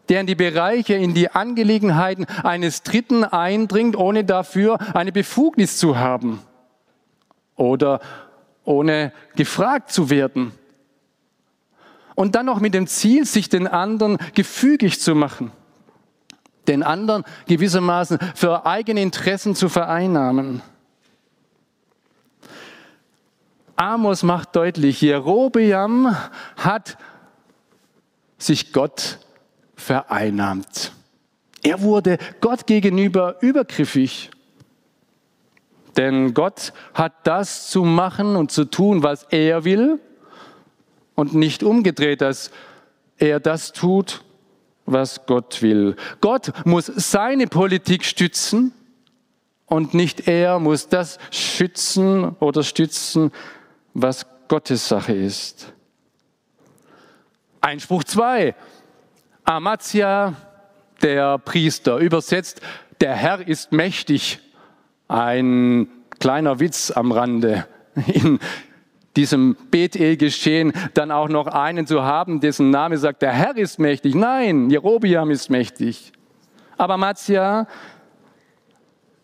der 0.10 0.22
in 0.22 0.28
die 0.28 0.36
Bereiche, 0.36 0.94
in 0.94 1.14
die 1.14 1.32
Angelegenheiten 1.32 2.26
eines 2.44 2.84
Dritten 2.84 3.24
eindringt, 3.24 3.96
ohne 3.96 4.24
dafür 4.24 4.78
eine 4.96 5.12
Befugnis 5.12 5.78
zu 5.78 5.98
haben 5.98 6.42
oder 7.56 8.00
ohne 8.64 9.12
gefragt 9.36 9.92
zu 9.92 10.10
werden. 10.10 10.52
Und 12.16 12.36
dann 12.36 12.46
noch 12.46 12.60
mit 12.60 12.74
dem 12.74 12.88
Ziel, 12.88 13.26
sich 13.26 13.50
den 13.50 13.68
anderen 13.68 14.18
gefügig 14.34 15.02
zu 15.02 15.16
machen, 15.16 15.52
den 16.68 16.82
anderen 16.82 17.24
gewissermaßen 17.48 18.20
für 18.34 18.66
eigene 18.66 19.02
Interessen 19.02 19.54
zu 19.54 19.70
vereinnahmen. 19.70 20.62
Amos 23.76 24.24
macht 24.24 24.56
deutlich, 24.56 25.02
Jerobeam 25.02 26.16
hat 26.56 26.98
sich 28.38 28.72
Gott 28.72 29.20
vereinnahmt. 29.76 30.92
Er 31.64 31.82
wurde 31.82 32.18
Gott 32.42 32.68
gegenüber 32.68 33.38
übergriffig. 33.42 34.30
Denn 35.98 36.34
Gott 36.34 36.74
hat 36.94 37.26
das 37.26 37.70
zu 37.70 37.84
machen 37.84 38.36
und 38.36 38.52
zu 38.52 38.66
tun, 38.66 39.02
was 39.02 39.24
er 39.30 39.64
will 39.64 40.00
und 41.16 41.34
nicht 41.34 41.64
umgedreht, 41.64 42.22
dass 42.22 42.52
er 43.18 43.40
das 43.40 43.72
tut, 43.72 44.24
was 44.86 45.26
Gott 45.26 45.62
will. 45.62 45.96
Gott 46.22 46.52
muss 46.66 46.86
seine 46.86 47.48
Politik 47.48 48.04
stützen 48.04 48.74
und 49.66 49.94
nicht 49.94 50.28
er 50.28 50.60
muss 50.60 50.90
das 50.90 51.18
schützen 51.32 52.30
oder 52.40 52.62
stützen, 52.62 53.32
was 53.94 54.26
Gottes 54.48 54.88
Sache 54.88 55.14
ist. 55.14 55.74
Einspruch 57.62 58.04
2. 58.04 58.54
Amazia, 59.48 60.34
der 61.04 61.38
Priester, 61.38 61.98
übersetzt, 61.98 62.62
der 63.00 63.14
Herr 63.14 63.48
ist 63.48 63.72
mächtig. 63.72 64.40
Ein 65.08 65.88
kleiner 66.20 66.60
Witz 66.60 66.90
am 66.90 67.12
Rande. 67.12 67.68
In 68.08 68.40
diesem 69.16 69.56
Bethel-Geschehen 69.70 70.74
dann 70.96 71.12
auch 71.12 71.30
noch 71.30 71.46
einen 71.46 71.86
zu 71.86 72.04
haben, 72.04 72.40
dessen 72.40 72.72
Name 72.72 72.98
sagt, 72.98 73.22
der 73.22 73.34
Herr 73.34 73.56
ist 73.56 73.78
mächtig. 73.78 74.16
Nein, 74.16 74.72
Jerobiam 74.72 75.30
ist 75.30 75.52
mächtig. 75.52 76.12
Aber 76.76 76.96
Amazia 76.96 77.68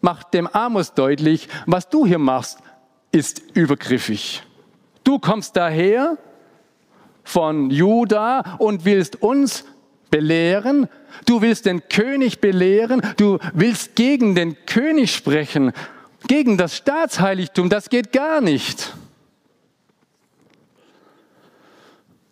macht 0.01 0.35
dem 0.35 0.45
Amos 0.45 0.93
deutlich, 0.93 1.49
was 1.65 1.89
du 1.89 2.05
hier 2.05 2.19
machst, 2.19 2.59
ist 3.11 3.41
übergriffig. 3.55 4.43
Du 5.03 5.17
kommst 5.17 5.57
daher 5.57 6.19
von 7.23 7.71
Juda 7.71 8.57
und 8.59 8.85
willst 8.85 9.21
uns 9.23 9.65
belehren. 10.11 10.87
Du 11.25 11.41
willst 11.41 11.65
den 11.65 11.87
König 11.89 12.39
belehren. 12.39 13.01
Du 13.17 13.39
willst 13.53 13.95
gegen 13.95 14.35
den 14.35 14.55
König 14.65 15.15
sprechen, 15.15 15.71
gegen 16.27 16.57
das 16.57 16.77
Staatsheiligtum. 16.77 17.69
Das 17.69 17.89
geht 17.89 18.11
gar 18.11 18.41
nicht. 18.41 18.93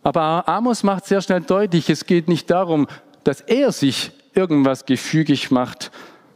Aber 0.03 0.47
Amos 0.47 0.83
macht 0.83 1.05
sehr 1.05 1.21
schnell 1.21 1.41
deutlich, 1.41 1.89
es 1.89 2.05
geht 2.05 2.27
nicht 2.27 2.49
darum, 2.49 2.87
dass 3.23 3.41
er 3.41 3.71
sich 3.71 4.11
irgendwas 4.33 4.85
gefügig 4.85 5.51
macht, 5.51 5.91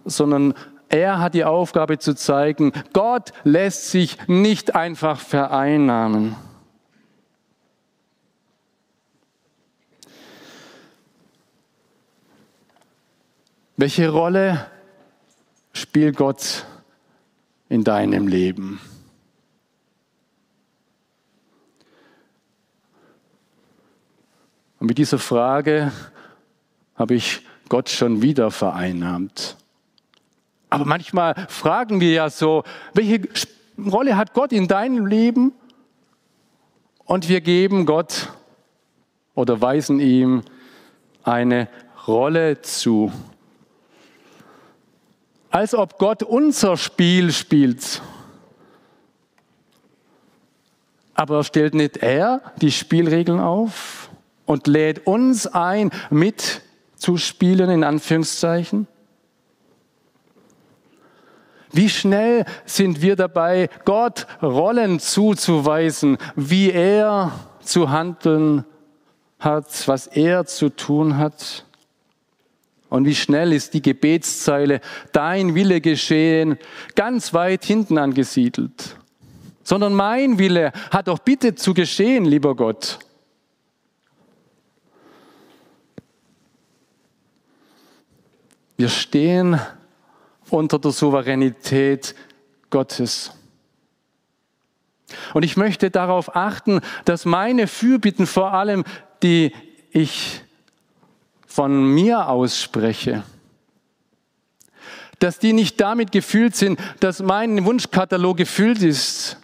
sondern 0.05 0.53
er 0.89 1.19
hat 1.19 1.33
die 1.33 1.45
Aufgabe 1.45 1.97
zu 1.97 2.13
zeigen, 2.13 2.71
Gott 2.91 3.31
lässt 3.43 3.89
sich 3.89 4.17
nicht 4.27 4.75
einfach 4.75 5.19
vereinnahmen. 5.19 6.35
Welche 13.75 14.09
Rolle 14.09 14.67
spielt 15.73 16.15
Gott 16.15 16.65
in 17.69 17.83
deinem 17.83 18.27
Leben? 18.27 18.79
Und 24.79 24.87
mit 24.87 24.99
dieser 24.99 25.17
Frage 25.17 25.91
habe 26.95 27.15
ich 27.15 27.41
Gott 27.67 27.89
schon 27.89 28.21
wieder 28.21 28.51
vereinnahmt. 28.51 29.57
Aber 30.69 30.85
manchmal 30.85 31.33
fragen 31.49 31.99
wir 31.99 32.11
ja 32.11 32.29
so, 32.29 32.63
welche 32.93 33.21
Rolle 33.79 34.17
hat 34.17 34.33
Gott 34.33 34.51
in 34.51 34.67
deinem 34.67 35.07
Leben? 35.07 35.51
Und 37.05 37.27
wir 37.27 37.41
geben 37.41 37.87
Gott 37.87 38.31
oder 39.33 39.61
weisen 39.61 39.99
ihm 39.99 40.43
eine 41.23 41.69
Rolle 42.05 42.61
zu. 42.61 43.11
Als 45.53 45.75
ob 45.75 45.99
Gott 45.99 46.23
unser 46.23 46.77
Spiel 46.77 47.31
spielt. 47.31 48.01
Aber 51.13 51.43
stellt 51.43 51.75
nicht 51.75 51.97
er 51.97 52.41
die 52.59 52.71
Spielregeln 52.71 53.39
auf 53.39 54.09
und 54.47 54.65
lädt 54.65 55.05
uns 55.05 55.45
ein, 55.45 55.91
mitzuspielen, 56.09 57.69
in 57.69 57.83
Anführungszeichen? 57.83 58.87
Wie 61.71 61.89
schnell 61.89 62.45
sind 62.65 63.03
wir 63.03 63.15
dabei, 63.15 63.69
Gott 63.85 64.25
Rollen 64.41 64.99
zuzuweisen, 64.99 66.17
wie 66.35 66.71
er 66.71 67.31
zu 67.61 67.91
handeln 67.91 68.65
hat, 69.37 69.87
was 69.87 70.07
er 70.07 70.47
zu 70.47 70.69
tun 70.69 71.19
hat? 71.19 71.63
Und 72.93 73.05
wie 73.05 73.15
schnell 73.15 73.53
ist 73.53 73.73
die 73.73 73.81
Gebetszeile, 73.81 74.79
dein 75.13 75.55
Wille 75.55 75.81
geschehen, 75.81 76.59
ganz 76.93 77.33
weit 77.33 77.65
hinten 77.65 77.97
angesiedelt. 77.97 78.99
Sondern 79.63 79.95
mein 79.95 80.37
Wille 80.37 80.71
hat 80.91 81.07
doch 81.07 81.17
bitte 81.17 81.55
zu 81.55 81.73
geschehen, 81.73 82.23
lieber 82.23 82.55
Gott. 82.55 82.99
Wir 88.77 88.89
stehen 88.89 89.59
unter 90.51 90.77
der 90.77 90.91
Souveränität 90.91 92.13
Gottes. 92.69 93.31
Und 95.33 95.41
ich 95.41 95.57
möchte 95.57 95.89
darauf 95.89 96.35
achten, 96.35 96.79
dass 97.05 97.25
meine 97.25 97.65
Fürbitten 97.65 98.27
vor 98.27 98.53
allem, 98.53 98.83
die 99.23 99.51
ich 99.89 100.42
von 101.53 101.85
mir 101.85 102.29
ausspreche, 102.29 103.21
dass 105.19 105.37
die 105.37 105.53
nicht 105.53 105.79
damit 105.79 106.11
gefüllt 106.11 106.55
sind, 106.55 106.79
dass 106.99 107.21
mein 107.21 107.63
Wunschkatalog 107.63 108.37
gefüllt 108.37 108.81
ist, 108.81 109.37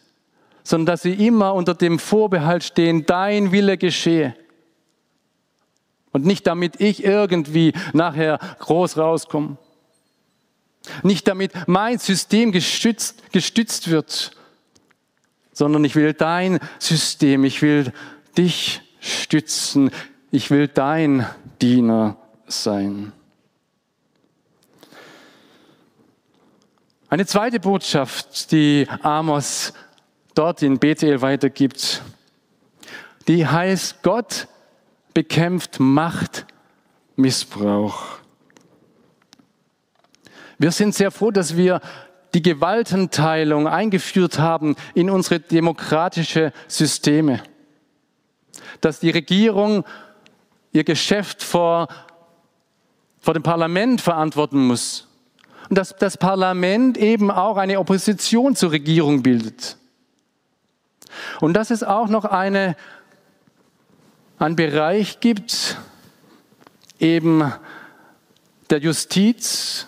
sondern 0.63 0.87
dass 0.87 1.03
sie 1.03 1.13
immer 1.27 1.53
unter 1.53 1.75
dem 1.75 1.99
Vorbehalt 1.99 2.63
stehen, 2.63 3.05
dein 3.05 3.51
Wille 3.51 3.77
geschehe. 3.77 4.35
Und 6.11 6.25
nicht 6.25 6.47
damit 6.47 6.81
ich 6.81 7.03
irgendwie 7.03 7.73
nachher 7.93 8.39
groß 8.57 8.97
rauskomme. 8.97 9.57
Nicht 11.03 11.27
damit 11.27 11.51
mein 11.67 11.99
System 11.99 12.51
gestützt, 12.51 13.31
gestützt 13.31 13.91
wird, 13.91 14.31
sondern 15.53 15.85
ich 15.85 15.95
will 15.95 16.13
dein 16.13 16.59
System, 16.79 17.43
ich 17.43 17.61
will 17.61 17.93
dich 18.35 18.81
stützen, 18.99 19.91
ich 20.31 20.49
will 20.49 20.67
dein 20.67 21.27
Diener 21.61 22.17
sein. 22.47 23.11
Eine 27.09 27.25
zweite 27.25 27.59
Botschaft, 27.59 28.51
die 28.51 28.87
Amos 29.01 29.73
dort 30.35 30.61
in 30.61 30.77
Bethel 30.79 31.21
weitergibt, 31.21 32.03
die 33.27 33.45
heißt, 33.47 34.03
Gott 34.03 34.47
bekämpft 35.13 35.79
Machtmissbrauch. 35.79 38.19
Wir 40.57 40.71
sind 40.71 40.93
sehr 40.93 41.11
froh, 41.11 41.31
dass 41.31 41.57
wir 41.57 41.81
die 42.33 42.41
Gewaltenteilung 42.41 43.67
eingeführt 43.67 44.39
haben 44.39 44.75
in 44.93 45.09
unsere 45.09 45.39
demokratische 45.39 46.51
Systeme. 46.67 47.41
Dass 48.81 48.99
die 48.99 49.09
Regierung 49.09 49.85
ihr 50.71 50.84
Geschäft 50.84 51.43
vor, 51.43 51.88
vor 53.21 53.34
dem 53.34 53.43
Parlament 53.43 54.01
verantworten 54.01 54.65
muss. 54.67 55.08
Und 55.69 55.77
dass 55.77 55.95
das 55.95 56.17
Parlament 56.17 56.97
eben 56.97 57.32
auch 57.32 57.58
eine 57.58 57.79
Opposition 57.79 58.55
zur 58.55 58.71
Regierung 58.71 59.21
bildet. 59.21 59.77
Und 61.41 61.53
dass 61.53 61.71
es 61.71 61.84
auch 61.84 62.08
noch 62.08 62.25
eine, 62.25 62.75
einen 64.38 64.55
Bereich 64.55 65.19
gibt, 65.19 65.77
eben 66.99 67.51
der 68.69 68.79
Justiz, 68.79 69.88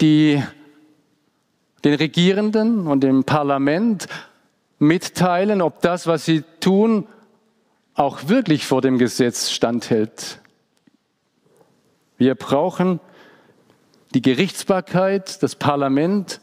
die 0.00 0.42
den 1.84 1.94
Regierenden 1.94 2.86
und 2.86 3.00
dem 3.00 3.24
Parlament 3.24 4.08
mitteilen, 4.78 5.62
ob 5.62 5.80
das, 5.80 6.06
was 6.06 6.24
sie 6.24 6.42
tun, 6.60 7.06
auch 7.96 8.28
wirklich 8.28 8.66
vor 8.66 8.82
dem 8.82 8.98
Gesetz 8.98 9.50
standhält. 9.50 10.40
Wir 12.18 12.34
brauchen 12.34 13.00
die 14.14 14.22
Gerichtsbarkeit, 14.22 15.42
das 15.42 15.56
Parlament 15.56 16.40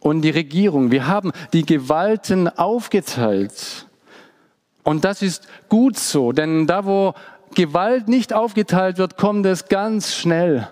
und 0.00 0.22
die 0.22 0.30
Regierung. 0.30 0.90
Wir 0.90 1.06
haben 1.06 1.32
die 1.52 1.64
Gewalten 1.64 2.48
aufgeteilt. 2.48 3.86
Und 4.82 5.04
das 5.04 5.22
ist 5.22 5.48
gut 5.68 5.98
so, 5.98 6.32
denn 6.32 6.66
da, 6.66 6.84
wo 6.84 7.14
Gewalt 7.54 8.08
nicht 8.08 8.32
aufgeteilt 8.32 8.98
wird, 8.98 9.16
kommt 9.16 9.46
es 9.46 9.68
ganz 9.68 10.14
schnell 10.14 10.68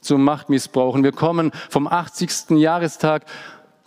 zum 0.00 0.24
Machtmissbrauch. 0.24 0.94
Und 0.94 1.04
wir 1.04 1.12
kommen 1.12 1.52
vom 1.68 1.86
80. 1.86 2.50
Jahrestag 2.50 3.24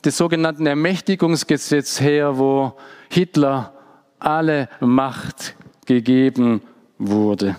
des 0.06 0.18
sogenannten 0.18 0.68
Ermächtigungsgesetzes 0.68 2.02
her, 2.02 2.38
wo 2.38 2.74
Hitler 3.10 3.74
alle 4.20 4.70
Macht 4.80 5.56
gegeben 5.86 6.62
wurde. 6.98 7.56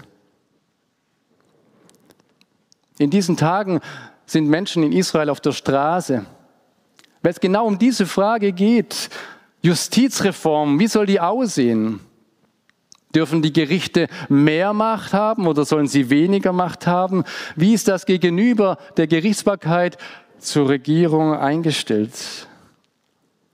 In 2.99 3.11
diesen 3.11 3.37
Tagen 3.37 3.81
sind 4.27 4.49
Menschen 4.49 4.83
in 4.83 4.93
Israel 4.93 5.31
auf 5.31 5.41
der 5.41 5.53
Straße, 5.53 6.27
weil 7.23 7.33
es 7.33 7.41
genau 7.41 7.67
um 7.67 7.79
diese 7.79 8.07
Frage 8.07 8.53
geht. 8.53 9.09
Justizreform, 9.63 10.79
wie 10.79 10.87
soll 10.87 11.07
die 11.07 11.21
aussehen? 11.21 12.01
Dürfen 13.15 13.41
die 13.41 13.53
Gerichte 13.53 14.09
mehr 14.29 14.73
Macht 14.73 15.15
haben 15.15 15.47
oder 15.47 15.65
sollen 15.65 15.87
sie 15.87 16.11
weniger 16.11 16.53
Macht 16.53 16.87
haben? 16.87 17.25
Wie 17.57 17.73
ist 17.73 17.89
das 17.89 18.05
gegenüber 18.05 18.77
der 18.97 19.07
Gerichtsbarkeit 19.07 19.97
zur 20.39 20.69
Regierung 20.69 21.35
eingestellt? 21.35 22.49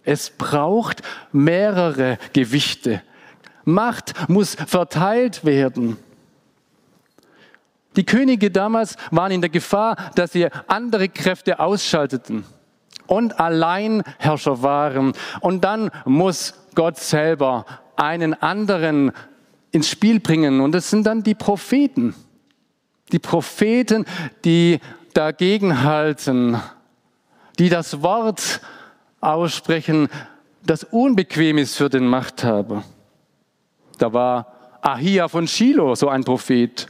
Es 0.04 0.30
braucht 0.30 1.02
mehrere 1.32 2.18
Gewichte. 2.32 3.02
Macht 3.64 4.28
muss 4.28 4.54
verteilt 4.54 5.44
werden. 5.44 5.96
Die 7.96 8.04
Könige 8.04 8.50
damals 8.50 8.96
waren 9.10 9.32
in 9.32 9.40
der 9.40 9.50
Gefahr, 9.50 9.96
dass 10.14 10.32
sie 10.32 10.48
andere 10.66 11.08
Kräfte 11.08 11.60
ausschalteten 11.60 12.44
und 13.06 13.38
Alleinherrscher 13.38 14.62
waren. 14.62 15.12
Und 15.40 15.64
dann 15.64 15.90
muss 16.04 16.54
Gott 16.74 16.98
selber 16.98 17.64
einen 17.96 18.34
anderen 18.34 19.12
ins 19.70 19.88
Spiel 19.88 20.20
bringen. 20.20 20.60
Und 20.60 20.72
das 20.72 20.90
sind 20.90 21.06
dann 21.06 21.22
die 21.22 21.34
Propheten. 21.34 22.14
Die 23.12 23.18
Propheten, 23.18 24.06
die 24.44 24.80
dagegenhalten, 25.12 26.60
die 27.58 27.68
das 27.68 28.02
Wort 28.02 28.60
aussprechen, 29.24 30.08
das 30.64 30.84
unbequem 30.84 31.58
ist 31.58 31.76
für 31.76 31.88
den 31.88 32.06
Machthaber. 32.06 32.84
Da 33.98 34.12
war 34.12 34.78
Ahia 34.80 35.28
von 35.28 35.46
Shiloh 35.46 35.94
so 35.94 36.08
ein 36.08 36.24
Prophet, 36.24 36.88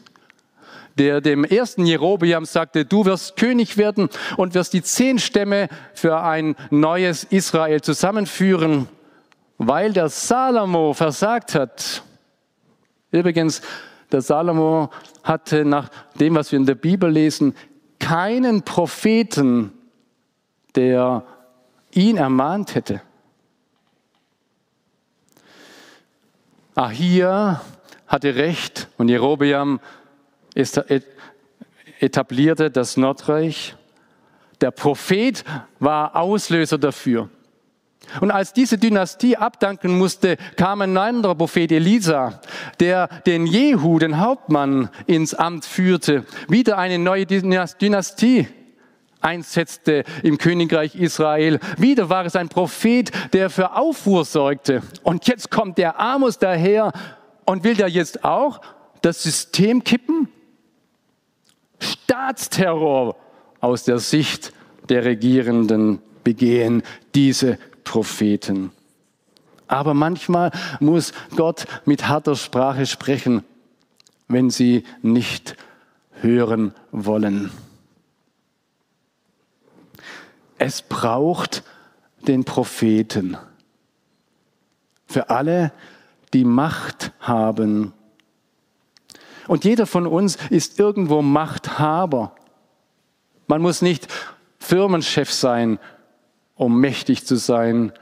der 0.96 1.20
dem 1.20 1.44
ersten 1.44 1.86
Jerobeam 1.86 2.44
sagte, 2.44 2.84
du 2.84 3.04
wirst 3.04 3.36
König 3.36 3.76
werden 3.76 4.08
und 4.36 4.54
wirst 4.54 4.72
die 4.72 4.82
zehn 4.82 5.18
Stämme 5.18 5.68
für 5.92 6.20
ein 6.20 6.54
neues 6.70 7.24
Israel 7.24 7.80
zusammenführen, 7.82 8.88
weil 9.58 9.92
der 9.92 10.08
Salomo 10.08 10.92
versagt 10.92 11.54
hat. 11.54 12.02
Übrigens, 13.10 13.60
der 14.12 14.22
Salomo 14.22 14.90
hatte 15.24 15.64
nach 15.64 15.88
dem, 16.20 16.36
was 16.36 16.52
wir 16.52 16.58
in 16.58 16.66
der 16.66 16.74
Bibel 16.76 17.10
lesen, 17.10 17.54
keinen 17.98 18.62
Propheten, 18.62 19.72
der 20.76 21.24
ihn 21.96 22.16
ermahnt 22.16 22.74
hätte. 22.74 23.00
Ahia 26.74 27.60
hatte 28.06 28.34
recht 28.34 28.88
und 28.98 29.08
Jerobeam 29.08 29.80
etablierte 32.00 32.70
das 32.70 32.96
Nordreich. 32.96 33.76
Der 34.60 34.70
Prophet 34.70 35.44
war 35.78 36.16
Auslöser 36.16 36.78
dafür. 36.78 37.28
Und 38.20 38.30
als 38.30 38.52
diese 38.52 38.76
Dynastie 38.76 39.36
abdanken 39.36 39.98
musste, 39.98 40.36
kam 40.56 40.82
ein 40.82 40.96
anderer 40.96 41.34
Prophet 41.34 41.72
Elisa, 41.72 42.40
der 42.80 43.08
den 43.26 43.46
Jehu, 43.46 43.98
den 43.98 44.20
Hauptmann, 44.20 44.90
ins 45.06 45.34
Amt 45.34 45.64
führte. 45.64 46.24
Wieder 46.48 46.76
eine 46.76 46.98
neue 46.98 47.26
Dynastie 47.26 48.46
einsetzte 49.24 50.04
im 50.22 50.38
Königreich 50.38 50.94
Israel. 50.94 51.58
Wieder 51.78 52.08
war 52.10 52.26
es 52.26 52.36
ein 52.36 52.48
Prophet, 52.48 53.10
der 53.32 53.50
für 53.50 53.74
Aufruhr 53.74 54.24
sorgte. 54.24 54.82
Und 55.02 55.26
jetzt 55.26 55.50
kommt 55.50 55.78
der 55.78 55.98
Amos 55.98 56.38
daher 56.38 56.92
und 57.44 57.64
will 57.64 57.74
da 57.74 57.86
jetzt 57.86 58.24
auch 58.24 58.60
das 59.02 59.22
System 59.22 59.82
kippen? 59.82 60.28
Staatsterror 61.80 63.16
aus 63.60 63.84
der 63.84 63.98
Sicht 63.98 64.52
der 64.88 65.04
Regierenden 65.04 66.00
begehen 66.22 66.82
diese 67.14 67.58
Propheten. 67.84 68.70
Aber 69.66 69.94
manchmal 69.94 70.50
muss 70.80 71.12
Gott 71.36 71.66
mit 71.84 72.08
harter 72.08 72.36
Sprache 72.36 72.86
sprechen, 72.86 73.44
wenn 74.28 74.50
sie 74.50 74.84
nicht 75.02 75.56
hören 76.20 76.74
wollen. 76.90 77.50
Es 80.66 80.80
braucht 80.80 81.62
den 82.26 82.44
Propheten. 82.44 83.36
Für 85.06 85.28
alle, 85.28 85.72
die 86.32 86.46
Macht 86.46 87.12
haben. 87.20 87.92
Und 89.46 89.66
jeder 89.66 89.84
von 89.84 90.06
uns 90.06 90.38
ist 90.48 90.80
irgendwo 90.80 91.20
Machthaber. 91.20 92.34
Man 93.46 93.60
muss 93.60 93.82
nicht 93.82 94.08
Firmenchef 94.58 95.30
sein, 95.30 95.78
um 96.54 96.80
mächtig 96.80 97.26
zu 97.26 97.36
sein, 97.36 97.92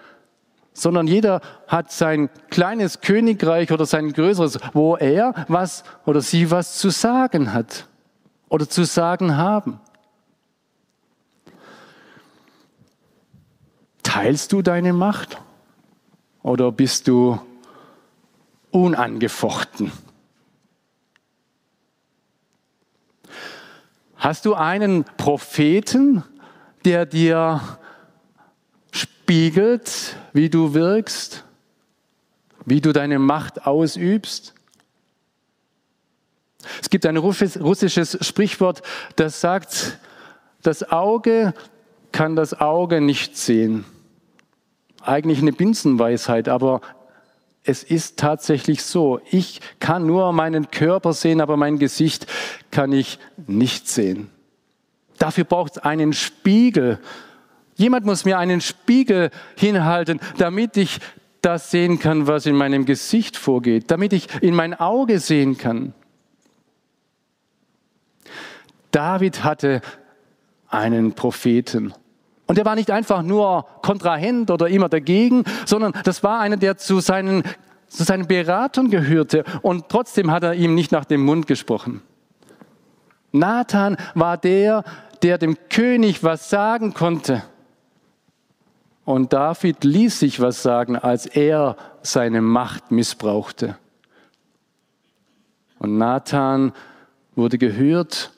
sondern 0.73 1.09
jeder 1.09 1.41
hat 1.67 1.91
sein 1.91 2.31
kleines 2.49 3.01
Königreich 3.01 3.73
oder 3.73 3.87
sein 3.87 4.13
größeres, 4.13 4.61
wo 4.73 4.95
er 4.95 5.35
was 5.49 5.83
oder 6.07 6.21
sie 6.21 6.53
was 6.53 6.79
zu 6.79 6.91
sagen 6.91 7.53
hat 7.53 7.89
oder 8.49 8.69
zu 8.69 8.85
sagen 8.85 9.37
haben. 9.37 9.81
Teilst 14.13 14.53
du 14.53 14.61
deine 14.61 14.93
Macht 14.93 15.41
oder 16.43 16.71
bist 16.71 17.09
du 17.09 17.41
unangefochten? 18.71 19.91
Hast 24.17 24.45
du 24.45 24.55
einen 24.55 25.05
Propheten, 25.17 26.25
der 26.85 27.07
dir 27.07 27.79
spiegelt, 28.91 30.19
wie 30.35 30.51
du 30.51 30.75
wirkst, 30.75 31.45
wie 32.67 32.83
du 32.83 32.93
deine 32.93 33.19
Macht 33.19 33.67
ausübst? 33.67 34.53
Es 36.83 36.91
gibt 36.91 37.07
ein 37.07 37.17
russisches 37.17 38.19
Sprichwort, 38.21 38.83
das 39.17 39.41
sagt, 39.41 39.99
das 40.61 40.93
Auge 40.93 41.55
kann 42.13 42.37
das 42.37 42.53
Auge 42.61 43.01
nicht 43.01 43.39
sehen. 43.39 43.87
Eigentlich 45.05 45.41
eine 45.41 45.53
Binsenweisheit, 45.53 46.49
aber 46.49 46.81
es 47.65 47.83
ist 47.83 48.19
tatsächlich 48.19 48.83
so. 48.83 49.21
Ich 49.31 49.61
kann 49.79 50.07
nur 50.07 50.33
meinen 50.33 50.71
Körper 50.71 51.13
sehen, 51.13 51.41
aber 51.41 51.57
mein 51.57 51.79
Gesicht 51.79 52.27
kann 52.71 52.93
ich 52.93 53.19
nicht 53.47 53.89
sehen. 53.89 54.31
Dafür 55.19 55.45
braucht 55.45 55.77
es 55.77 55.79
einen 55.79 56.13
Spiegel. 56.13 56.99
Jemand 57.77 58.05
muss 58.05 58.25
mir 58.25 58.39
einen 58.39 58.61
Spiegel 58.61 59.31
hinhalten, 59.57 60.21
damit 60.39 60.77
ich 60.77 60.99
das 61.43 61.71
sehen 61.71 61.99
kann, 61.99 62.27
was 62.27 62.47
in 62.47 62.57
meinem 62.57 62.85
Gesicht 62.85 63.37
vorgeht, 63.37 63.91
damit 63.91 64.13
ich 64.13 64.29
in 64.43 64.55
mein 64.55 64.75
Auge 64.75 65.19
sehen 65.19 65.59
kann. 65.59 65.93
David 68.91 69.43
hatte 69.43 69.81
einen 70.69 71.15
Propheten. 71.15 71.95
Und 72.47 72.59
er 72.59 72.65
war 72.65 72.75
nicht 72.75 72.91
einfach 72.91 73.23
nur 73.23 73.67
Kontrahent 73.83 74.51
oder 74.51 74.69
immer 74.69 74.89
dagegen, 74.89 75.45
sondern 75.65 75.93
das 76.05 76.23
war 76.23 76.41
einer, 76.41 76.57
der 76.57 76.77
zu 76.77 77.01
seinen, 77.01 77.45
zu 77.89 78.05
seinen 78.05 78.27
Beratern 78.27 78.91
gehörte. 78.91 79.45
Und 79.63 79.89
trotzdem 79.89 80.31
hat 80.31 80.43
er 80.43 80.55
ihm 80.55 80.75
nicht 80.75 80.93
nach 80.93 81.05
dem 81.05 81.25
Mund 81.25 81.47
gesprochen. 81.47 82.03
Nathan 83.33 83.97
war 84.15 84.37
der, 84.37 84.85
der 85.23 85.39
dem 85.39 85.57
König 85.71 86.23
was 86.23 86.51
sagen 86.51 86.95
konnte. 86.95 87.43
Und 89.05 89.33
David 89.33 89.85
ließ 89.85 90.21
sich 90.21 90.41
was 90.41 90.63
sagen, 90.63 90.97
als 90.97 91.27
er 91.27 91.77
seine 92.03 92.41
Macht 92.41 92.91
missbrauchte. 92.91 93.77
Und 95.79 95.99
Nathan 95.99 96.73
wurde 97.35 97.59
gehört 97.59 98.33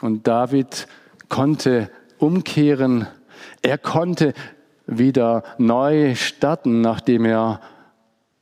und 0.00 0.26
David 0.26 0.86
konnte 1.28 1.90
umkehren. 2.24 3.06
Er 3.62 3.78
konnte 3.78 4.34
wieder 4.86 5.42
neu 5.58 6.14
starten, 6.14 6.80
nachdem 6.80 7.24
er 7.24 7.60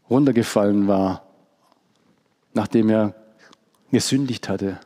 runtergefallen 0.09 0.89
war, 0.89 1.23
nachdem 2.55 2.91
er 2.91 3.15
gesündigt 3.91 4.49
hatte. 4.49 4.79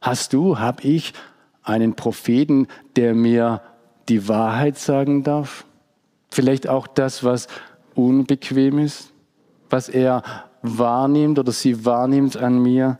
Hast 0.00 0.32
du, 0.32 0.58
hab 0.58 0.84
ich 0.84 1.14
einen 1.62 1.94
Propheten, 1.94 2.68
der 2.94 3.14
mir 3.14 3.60
die 4.08 4.28
Wahrheit 4.28 4.78
sagen 4.78 5.24
darf? 5.24 5.64
Vielleicht 6.30 6.68
auch 6.68 6.86
das, 6.86 7.24
was 7.24 7.48
unbequem 7.94 8.78
ist, 8.78 9.12
was 9.70 9.88
er 9.88 10.22
wahrnimmt 10.62 11.38
oder 11.38 11.52
sie 11.52 11.84
wahrnimmt 11.84 12.36
an 12.36 12.62
mir? 12.62 12.98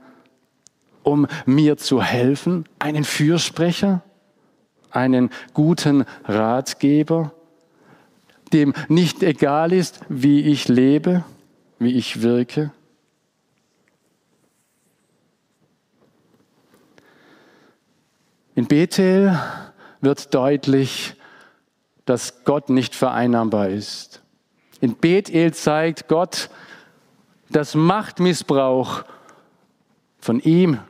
Um 1.07 1.29
mir 1.47 1.77
zu 1.77 2.03
helfen, 2.03 2.65
einen 2.81 3.05
Fürsprecher, 3.05 4.03
einen 4.91 5.31
guten 5.55 6.05
Ratgeber, 6.25 7.33
dem 8.53 8.75
nicht 8.89 9.23
egal 9.23 9.73
ist, 9.73 10.01
wie 10.09 10.41
ich 10.41 10.67
lebe, 10.67 11.25
wie 11.79 11.93
ich 11.93 12.23
wirke. 12.23 12.73
In 18.57 18.67
Bethel 18.67 19.39
wird 20.01 20.35
deutlich, 20.35 21.15
dass 22.05 22.43
Gott 22.43 22.69
nicht 22.69 22.97
vereinnahmbar 22.97 23.69
ist. 23.69 24.23
In 24.81 24.97
Bethel 24.97 25.55
zeigt 25.55 26.09
Gott, 26.09 26.51
dass 27.49 27.77
Machtmissbrauch 27.77 29.05
von 30.19 30.41
ihm 30.41 30.81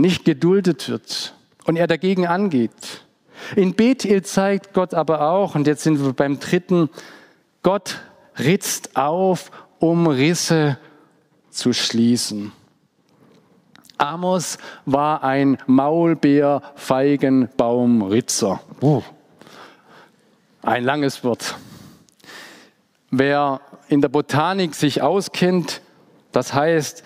nicht 0.00 0.24
geduldet 0.24 0.88
wird 0.88 1.34
und 1.64 1.76
er 1.76 1.86
dagegen 1.86 2.26
angeht. 2.26 3.04
In 3.56 3.74
Bethel 3.74 4.22
zeigt 4.22 4.72
Gott 4.72 4.94
aber 4.94 5.30
auch, 5.30 5.54
und 5.54 5.66
jetzt 5.66 5.82
sind 5.82 6.02
wir 6.02 6.12
beim 6.12 6.38
dritten, 6.38 6.88
Gott 7.62 8.00
ritzt 8.38 8.96
auf, 8.96 9.50
um 9.78 10.06
Risse 10.06 10.78
zu 11.50 11.72
schließen. 11.72 12.52
Amos 13.96 14.58
war 14.86 15.22
ein 15.22 15.56
Maulbeer-Feigenbaumritzer. 15.66 18.60
Uh, 18.82 19.02
ein 20.62 20.84
langes 20.84 21.22
Wort. 21.22 21.56
Wer 23.10 23.60
in 23.88 24.00
der 24.00 24.08
Botanik 24.08 24.74
sich 24.74 25.02
auskennt, 25.02 25.80
das 26.32 26.52
heißt, 26.52 27.04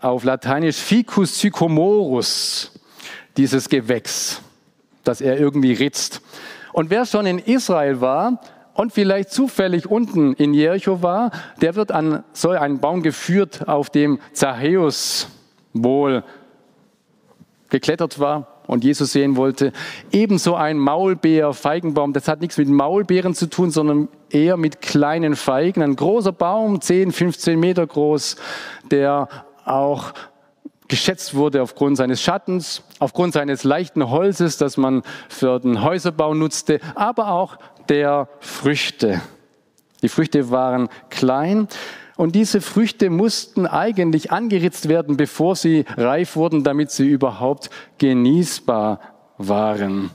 auf 0.00 0.24
Lateinisch 0.24 0.76
Ficus 0.76 1.38
sycomorus, 1.40 2.72
dieses 3.36 3.68
Gewächs, 3.68 4.40
das 5.04 5.20
er 5.20 5.38
irgendwie 5.38 5.72
ritzt. 5.72 6.20
Und 6.72 6.90
wer 6.90 7.06
schon 7.06 7.26
in 7.26 7.38
Israel 7.38 8.00
war 8.00 8.40
und 8.74 8.92
vielleicht 8.92 9.30
zufällig 9.30 9.90
unten 9.90 10.34
in 10.34 10.54
Jericho 10.54 11.02
war, 11.02 11.30
der 11.60 11.74
wird 11.74 11.90
an 11.90 12.22
so 12.32 12.50
einen 12.50 12.78
Baum 12.78 13.02
geführt, 13.02 13.68
auf 13.68 13.90
dem 13.90 14.20
Zachäus 14.32 15.28
wohl 15.72 16.22
geklettert 17.70 18.18
war 18.18 18.62
und 18.66 18.84
Jesus 18.84 19.12
sehen 19.12 19.36
wollte. 19.36 19.72
Ebenso 20.12 20.54
ein 20.54 20.78
Maulbeer, 20.78 21.54
Feigenbaum, 21.54 22.12
das 22.12 22.28
hat 22.28 22.40
nichts 22.40 22.58
mit 22.58 22.68
Maulbeeren 22.68 23.34
zu 23.34 23.48
tun, 23.48 23.70
sondern 23.70 24.08
eher 24.30 24.56
mit 24.56 24.80
kleinen 24.80 25.36
Feigen. 25.36 25.82
Ein 25.82 25.96
großer 25.96 26.32
Baum, 26.32 26.80
10, 26.80 27.12
15 27.12 27.58
Meter 27.58 27.86
groß, 27.86 28.36
der 28.90 29.28
auch 29.68 30.12
geschätzt 30.88 31.34
wurde 31.34 31.62
aufgrund 31.62 31.96
seines 31.98 32.22
Schattens, 32.22 32.82
aufgrund 32.98 33.34
seines 33.34 33.62
leichten 33.62 34.10
Holzes, 34.10 34.56
das 34.56 34.76
man 34.76 35.02
für 35.28 35.60
den 35.60 35.82
Häuserbau 35.82 36.34
nutzte, 36.34 36.80
aber 36.94 37.30
auch 37.30 37.58
der 37.88 38.28
Früchte. 38.40 39.20
Die 40.02 40.08
Früchte 40.08 40.50
waren 40.50 40.88
klein 41.10 41.68
und 42.16 42.34
diese 42.34 42.60
Früchte 42.60 43.10
mussten 43.10 43.66
eigentlich 43.66 44.32
angeritzt 44.32 44.88
werden, 44.88 45.16
bevor 45.16 45.56
sie 45.56 45.84
reif 45.96 46.36
wurden, 46.36 46.64
damit 46.64 46.90
sie 46.90 47.06
überhaupt 47.06 47.70
genießbar 47.98 49.00
waren. 49.36 50.10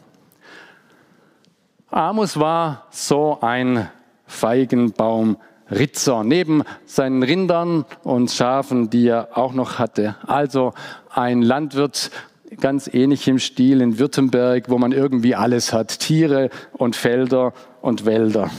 Amos 1.90 2.40
war 2.40 2.88
so 2.90 3.38
ein 3.42 3.90
Feigenbaum 4.26 5.38
Ritzer, 5.78 6.24
neben 6.24 6.64
seinen 6.86 7.24
Rindern 7.24 7.86
und 8.04 8.32
Schafen, 8.32 8.90
die 8.90 9.08
er 9.08 9.38
auch 9.38 9.54
noch 9.54 9.80
hatte. 9.80 10.16
Also 10.26 10.74
ein 11.10 11.42
Landwirt 11.42 12.12
ganz 12.60 12.88
ähnlich 12.88 13.28
im 13.28 13.40
Stil 13.40 13.82
in 13.82 14.00
Württemberg, 14.00 14.70
wo 14.70 14.78
man 14.78 14.92
irgendwie 14.92 15.36
alles 15.36 15.74
hat, 15.74 16.00
Tiere 16.00 16.50
und 16.74 16.96
Felder 16.96 17.54
und 17.82 18.06
Wälder. 18.06 18.52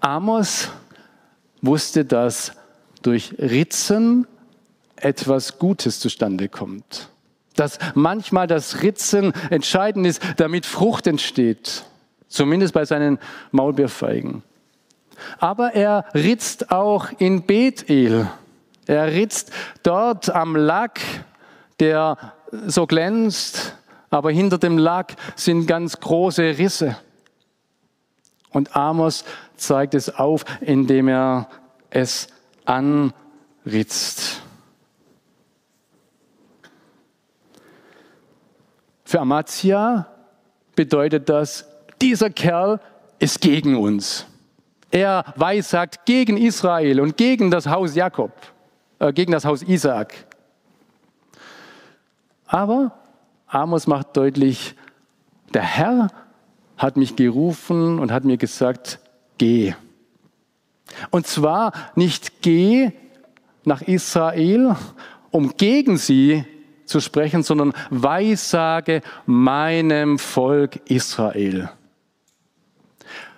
Amos 0.00 0.70
wusste, 1.60 2.04
dass 2.04 2.52
durch 3.02 3.34
Ritzen 3.38 4.26
etwas 4.96 5.58
Gutes 5.58 6.00
zustande 6.00 6.48
kommt. 6.48 7.08
Dass 7.56 7.78
manchmal 7.94 8.46
das 8.46 8.82
Ritzen 8.82 9.32
entscheidend 9.50 10.06
ist, 10.06 10.22
damit 10.36 10.66
Frucht 10.66 11.06
entsteht. 11.06 11.84
Zumindest 12.28 12.74
bei 12.74 12.84
seinen 12.84 13.18
Maulbeerfeigen. 13.52 14.42
Aber 15.38 15.74
er 15.74 16.04
ritzt 16.14 16.70
auch 16.70 17.08
in 17.18 17.42
Bethel. 17.42 18.28
Er 18.86 19.12
ritzt 19.12 19.52
dort 19.82 20.30
am 20.30 20.56
Lack, 20.56 21.00
der 21.80 22.16
so 22.66 22.86
glänzt, 22.86 23.76
aber 24.10 24.30
hinter 24.30 24.58
dem 24.58 24.78
Lack 24.78 25.16
sind 25.36 25.66
ganz 25.66 26.00
große 26.00 26.58
Risse. 26.58 26.96
Und 28.50 28.74
Amos 28.74 29.24
zeigt 29.56 29.94
es 29.94 30.14
auf, 30.14 30.44
indem 30.60 31.08
er 31.08 31.48
es 31.90 32.28
anritzt. 32.64 34.42
Für 39.04 39.20
Amazia 39.20 40.06
bedeutet 40.74 41.28
das, 41.28 41.66
dieser 42.00 42.30
Kerl 42.30 42.80
ist 43.18 43.40
gegen 43.40 43.76
uns. 43.76 44.26
Er 44.90 45.24
weissagt 45.36 46.06
gegen 46.06 46.36
Israel 46.36 47.00
und 47.00 47.16
gegen 47.16 47.50
das 47.50 47.66
Haus 47.66 47.94
Jakob, 47.94 48.32
äh, 48.98 49.12
gegen 49.12 49.32
das 49.32 49.44
Haus 49.44 49.62
Isaak. 49.62 50.14
Aber 52.46 52.92
Amos 53.46 53.86
macht 53.86 54.16
deutlich, 54.16 54.74
der 55.52 55.62
Herr 55.62 56.08
hat 56.76 56.96
mich 56.96 57.16
gerufen 57.16 57.98
und 57.98 58.12
hat 58.12 58.24
mir 58.24 58.38
gesagt, 58.38 59.00
geh. 59.36 59.74
Und 61.10 61.26
zwar 61.26 61.72
nicht 61.94 62.40
geh 62.40 62.92
nach 63.64 63.82
Israel, 63.82 64.76
um 65.30 65.56
gegen 65.56 65.98
sie 65.98 66.44
zu 66.86 67.00
sprechen, 67.00 67.42
sondern 67.42 67.74
weissage 67.90 69.02
meinem 69.26 70.18
Volk 70.18 70.80
Israel. 70.90 71.70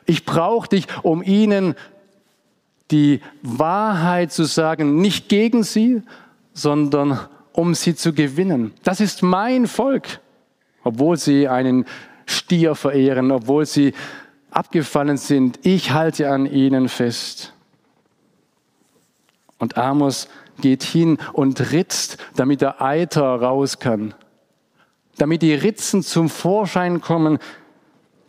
Ich 0.06 0.24
brauche 0.24 0.68
dich, 0.68 0.86
um 1.02 1.22
ihnen 1.22 1.74
die 2.90 3.20
Wahrheit 3.42 4.32
zu 4.32 4.44
sagen, 4.44 5.00
nicht 5.00 5.28
gegen 5.28 5.62
sie, 5.62 6.02
sondern 6.52 7.20
um 7.52 7.74
sie 7.74 7.94
zu 7.94 8.12
gewinnen. 8.12 8.72
Das 8.82 9.00
ist 9.00 9.22
mein 9.22 9.66
Volk, 9.66 10.20
obwohl 10.82 11.16
sie 11.16 11.48
einen 11.48 11.84
Stier 12.26 12.74
verehren, 12.74 13.30
obwohl 13.30 13.66
sie 13.66 13.92
abgefallen 14.50 15.16
sind. 15.16 15.58
Ich 15.62 15.92
halte 15.92 16.30
an 16.30 16.46
ihnen 16.46 16.88
fest. 16.88 17.52
Und 19.58 19.76
Amos 19.76 20.28
geht 20.60 20.82
hin 20.82 21.18
und 21.32 21.72
ritzt, 21.72 22.18
damit 22.34 22.60
der 22.60 22.82
Eiter 22.82 23.22
raus 23.22 23.78
kann, 23.78 24.14
damit 25.18 25.42
die 25.42 25.54
Ritzen 25.54 26.02
zum 26.02 26.28
Vorschein 26.28 27.00
kommen, 27.00 27.38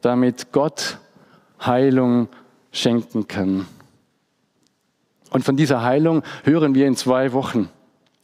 damit 0.01 0.51
Gott 0.51 0.97
Heilung 1.65 2.28
schenken 2.71 3.28
kann. 3.28 3.65
Und 5.32 5.43
von 5.45 5.56
dieser 5.56 5.82
Heilung 5.82 6.24
hören 6.43 6.76
wir 6.76 6.88
in 6.88 6.95
zwei 6.95 7.34
Wochen, 7.34 7.69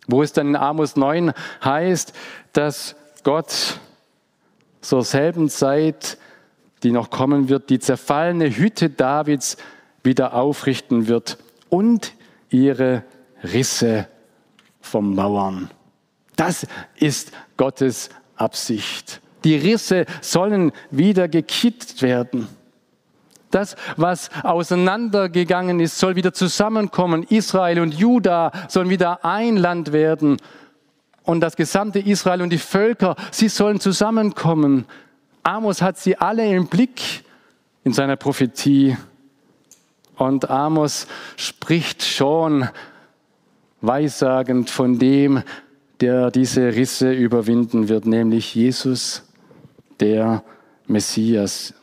wo 0.08 0.22
es 0.22 0.34
dann 0.34 0.50
in 0.50 0.56
Amos 0.56 0.96
9 0.96 1.32
heißt, 1.64 2.14
dass 2.54 2.96
Gott 3.24 3.80
zur 4.82 5.04
selben 5.04 5.50
Zeit, 5.50 6.18
die 6.84 6.92
noch 6.92 7.10
kommen 7.10 7.50
wird, 7.50 7.70
die 7.70 7.80
zerfallene 7.80 8.50
Hütte 8.56 8.90
Davids 8.90 9.58
wieder 10.04 10.34
aufrichten 10.34 11.08
wird 11.08 11.38
und 11.70 12.14
ihre 12.50 13.04
Risse 13.44 14.08
vom 14.82 15.16
Mauern. 15.16 15.70
Das 16.36 16.68
ist 16.96 17.32
Gottes 17.58 18.10
Absicht. 18.36 19.22
Die 19.44 19.56
Risse 19.56 20.06
sollen 20.22 20.72
wieder 20.92 21.28
gekittet 21.28 22.02
werden. 22.02 22.48
Das, 23.52 23.76
was 23.96 24.30
auseinandergegangen 24.44 25.80
ist, 25.80 25.98
soll 26.00 26.16
wieder 26.16 26.34
zusammenkommen. 26.34 27.24
Israel 27.24 27.80
und 27.80 27.94
Juda 27.94 28.52
sollen 28.68 28.90
wieder 28.90 29.24
ein 29.24 29.58
Land 29.58 29.94
werden. 29.94 30.38
Und 31.24 31.42
das 31.42 31.56
gesamte 31.56 32.00
Israel 32.00 32.42
und 32.42 32.52
die 32.52 32.58
Völker, 32.58 33.16
sie 33.32 33.50
sollen 33.50 33.80
zusammenkommen. 33.80 34.86
Amos 35.44 35.82
hat 35.82 35.98
sie 35.98 36.18
alle 36.18 36.48
im 36.54 36.68
Blick 36.68 37.24
in 37.84 37.94
seiner 37.94 38.18
Prophetie. 38.18 38.98
Und 40.18 40.50
Amos 40.50 41.08
spricht 41.36 42.04
schon 42.04 42.68
weissagend 43.82 44.70
von 44.70 45.00
dem, 45.00 45.44
der 46.02 46.32
diese 46.32 46.76
Risse 46.76 47.12
überwinden 47.12 47.90
wird, 47.90 48.06
nämlich 48.06 48.54
Jesus, 48.56 49.24
der 50.00 50.44
Messias. 50.88 51.74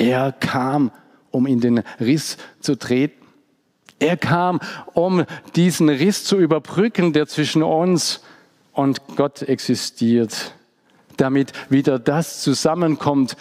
Er 0.00 0.32
kam, 0.32 0.90
um 1.30 1.46
in 1.46 1.60
den 1.60 1.82
Riss 2.00 2.38
zu 2.60 2.74
treten. 2.78 3.26
Er 3.98 4.16
kam, 4.16 4.58
um 4.94 5.26
diesen 5.56 5.90
Riss 5.90 6.24
zu 6.24 6.38
überbrücken, 6.38 7.12
der 7.12 7.26
zwischen 7.26 7.62
uns 7.62 8.22
und 8.72 9.02
Gott 9.16 9.42
existiert, 9.42 10.54
damit 11.18 11.52
wieder 11.70 11.98
das 11.98 12.40
zusammenkommt, 12.40 13.36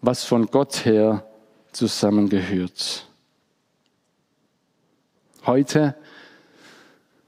was 0.00 0.24
von 0.24 0.46
Gott 0.46 0.84
her 0.84 1.24
zusammengehört. 1.70 3.06
Heute 5.46 5.94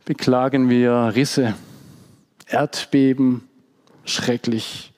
beklagen 0.04 0.68
wir 0.68 1.12
Risse, 1.14 1.54
Erdbeben, 2.48 3.48
schrecklich, 4.04 4.92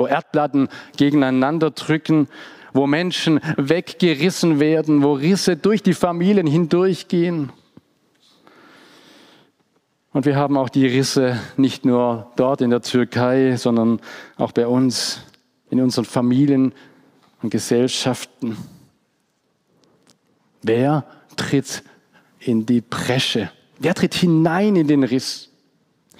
wo 0.00 0.06
Erdplatten 0.06 0.68
gegeneinander 0.96 1.70
drücken, 1.70 2.26
wo 2.72 2.86
Menschen 2.86 3.38
weggerissen 3.58 4.58
werden, 4.58 5.02
wo 5.02 5.12
Risse 5.12 5.58
durch 5.58 5.82
die 5.82 5.92
Familien 5.92 6.46
hindurchgehen. 6.46 7.52
Und 10.12 10.24
wir 10.24 10.36
haben 10.36 10.56
auch 10.56 10.70
die 10.70 10.86
Risse 10.86 11.38
nicht 11.58 11.84
nur 11.84 12.32
dort 12.36 12.62
in 12.62 12.70
der 12.70 12.80
Türkei, 12.80 13.56
sondern 13.56 14.00
auch 14.38 14.52
bei 14.52 14.66
uns, 14.66 15.20
in 15.68 15.82
unseren 15.82 16.06
Familien 16.06 16.72
und 17.42 17.50
Gesellschaften. 17.50 18.56
Wer 20.62 21.04
tritt 21.36 21.82
in 22.38 22.64
die 22.64 22.80
Bresche? 22.80 23.50
Wer 23.78 23.94
tritt 23.94 24.14
hinein 24.14 24.76
in 24.76 24.88
den 24.88 25.04
Riss? 25.04 25.50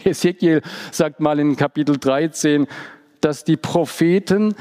Ezekiel 0.05 0.61
sagt 0.93 1.21
mal 1.21 1.39
in 1.41 1.57
Kapitel 1.57 1.97
13, 1.97 2.67
dass 3.21 3.45
die 3.45 3.57
Propheten, 3.57 4.55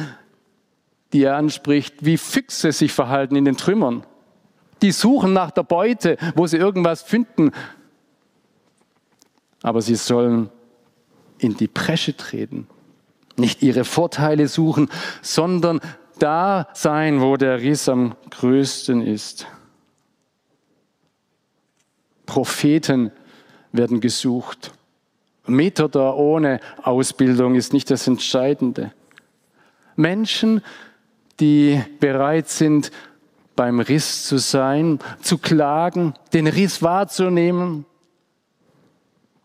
die 1.14 1.24
er 1.24 1.38
anspricht, 1.38 2.06
wie 2.06 2.18
Füchse 2.18 2.72
sich 2.72 2.92
verhalten 2.92 3.36
in 3.36 3.46
den 3.46 3.58
Trümmern. 3.58 4.06
Die 4.82 4.92
suchen 4.92 5.34
nach 5.34 5.52
der 5.52 5.64
Beute, 5.64 6.18
wo 6.36 6.48
sie 6.48 6.58
irgendwas 6.58 7.02
finden. 7.02 7.52
Aber 9.62 9.82
sie 9.82 9.96
sollen 9.96 10.50
in 11.38 11.58
die 11.58 11.68
Bresche 11.68 12.16
treten. 12.16 12.68
Nicht 13.36 13.62
ihre 13.62 13.84
Vorteile 13.84 14.48
suchen, 14.48 14.90
sondern 15.22 15.80
da 16.20 16.68
sein, 16.74 17.22
wo 17.22 17.38
der 17.38 17.62
Riss 17.62 17.88
am 17.90 18.16
größten 18.30 19.02
ist. 19.02 19.48
Propheten 22.26 23.12
werden 23.72 24.02
gesucht. 24.02 24.72
Mit 25.50 25.80
oder 25.80 26.16
ohne 26.16 26.60
Ausbildung 26.84 27.56
ist 27.56 27.74
nicht 27.74 27.90
das 27.92 28.08
Entscheidende. 28.08 28.94
Menschen, 29.96 30.62
die 31.40 31.82
bereit 32.00 32.50
sind, 32.50 32.92
beim 33.56 33.82
Riss 33.82 34.26
zu 34.26 34.38
sein, 34.38 35.00
zu 35.22 35.38
klagen, 35.38 36.14
den 36.32 36.48
Riss 36.48 36.82
wahrzunehmen 36.82 37.86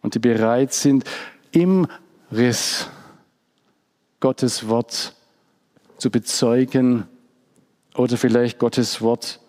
und 0.02 0.14
die 0.14 0.20
bereit 0.20 0.72
sind, 0.72 1.04
im 1.50 1.88
Riss 2.30 2.88
Gottes 4.20 4.68
Wort 4.68 5.14
zu 5.98 6.10
bezeugen 6.10 7.08
oder 7.96 8.16
vielleicht 8.16 8.58
Gottes 8.58 9.00
Wort 9.00 9.40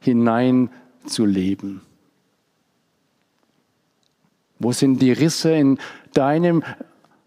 hineinzuleben. 0.00 1.82
Wo 4.60 4.72
sind 4.72 5.00
die 5.00 5.10
Risse 5.10 5.52
in 5.52 5.78
deinem 6.12 6.62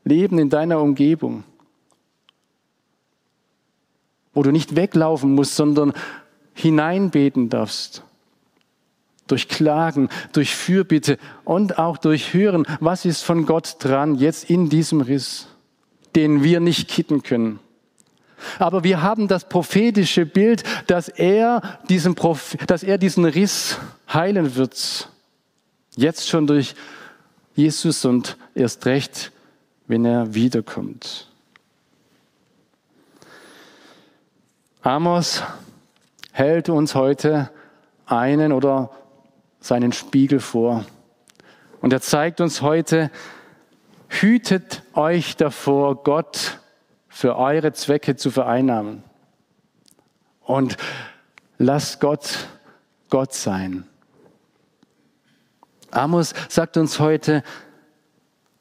Leben, 0.05 0.37
in 0.37 0.49
deiner 0.49 0.79
Umgebung? 0.79 1.43
Wo 4.33 4.43
du 4.43 4.51
nicht 4.51 4.75
weglaufen 4.75 5.33
musst, 5.33 5.55
sondern 5.55 5.93
hineinbeten 6.53 7.49
darfst. 7.49 8.03
Durch 9.27 9.47
Klagen, 9.47 10.09
durch 10.31 10.55
Fürbitte 10.55 11.17
und 11.43 11.79
auch 11.79 11.97
durch 11.97 12.33
Hören, 12.33 12.67
was 12.79 13.03
ist 13.03 13.23
von 13.23 13.45
Gott 13.45 13.77
dran 13.79 14.15
jetzt 14.15 14.49
in 14.49 14.69
diesem 14.69 15.01
Riss, 15.01 15.47
den 16.15 16.43
wir 16.43 16.59
nicht 16.59 16.87
kitten 16.87 17.23
können. 17.23 17.59
Aber 18.59 18.83
wir 18.83 19.01
haben 19.01 19.27
das 19.27 19.47
prophetische 19.47 20.25
Bild, 20.25 20.63
dass 20.85 21.09
er 21.09 21.79
diesen, 21.89 22.13
Proph 22.13 22.57
dass 22.67 22.83
er 22.83 22.97
diesen 22.99 23.25
Riss 23.25 23.79
heilen 24.11 24.55
wird. 24.55 25.09
Jetzt 25.95 26.27
schon 26.27 26.45
durch 26.45 26.75
Jesus 27.55 28.05
und 28.05 28.37
erst 28.55 28.85
recht, 28.85 29.31
wenn 29.87 30.05
er 30.05 30.33
wiederkommt. 30.33 31.27
Amos 34.81 35.43
hält 36.31 36.69
uns 36.69 36.95
heute 36.95 37.51
einen 38.05 38.51
oder 38.51 38.89
seinen 39.59 39.93
Spiegel 39.93 40.39
vor. 40.39 40.85
Und 41.81 41.93
er 41.93 42.01
zeigt 42.01 42.41
uns 42.41 42.61
heute, 42.61 43.11
hütet 44.09 44.83
euch 44.93 45.37
davor, 45.37 46.03
Gott 46.03 46.59
für 47.07 47.37
eure 47.37 47.73
Zwecke 47.73 48.15
zu 48.15 48.31
vereinnahmen. 48.31 49.03
Und 50.41 50.77
lasst 51.57 52.01
Gott 52.01 52.49
Gott 53.09 53.33
sein. 53.33 53.87
Amos 55.95 56.33
sagt 56.49 56.77
uns 56.77 56.99
heute, 56.99 57.43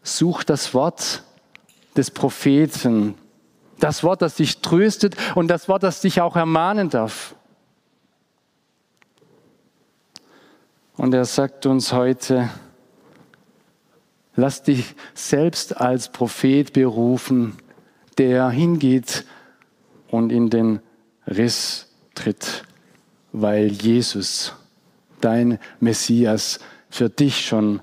such 0.02 0.44
das 0.44 0.74
Wort 0.74 1.22
des 1.96 2.10
Propheten, 2.10 3.14
das 3.78 4.02
Wort, 4.02 4.22
das 4.22 4.36
dich 4.36 4.60
tröstet 4.60 5.16
und 5.34 5.48
das 5.48 5.68
Wort, 5.68 5.82
das 5.82 6.00
dich 6.00 6.20
auch 6.20 6.36
ermahnen 6.36 6.90
darf. 6.90 7.34
Und 10.96 11.14
er 11.14 11.24
sagt 11.24 11.66
uns 11.66 11.92
heute, 11.92 12.48
lass 14.36 14.62
dich 14.62 14.94
selbst 15.14 15.80
als 15.80 16.10
Prophet 16.10 16.72
berufen, 16.72 17.56
der 18.18 18.50
hingeht 18.50 19.24
und 20.08 20.30
in 20.30 20.50
den 20.50 20.80
Riss 21.26 21.88
tritt, 22.14 22.64
weil 23.32 23.72
Jesus, 23.72 24.54
dein 25.20 25.58
Messias, 25.80 26.60
für 26.92 27.08
dich 27.08 27.46
schon 27.46 27.80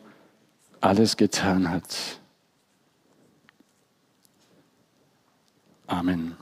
alles 0.82 1.18
getan 1.18 1.70
hat. 1.70 2.20
Amen. 5.88 6.36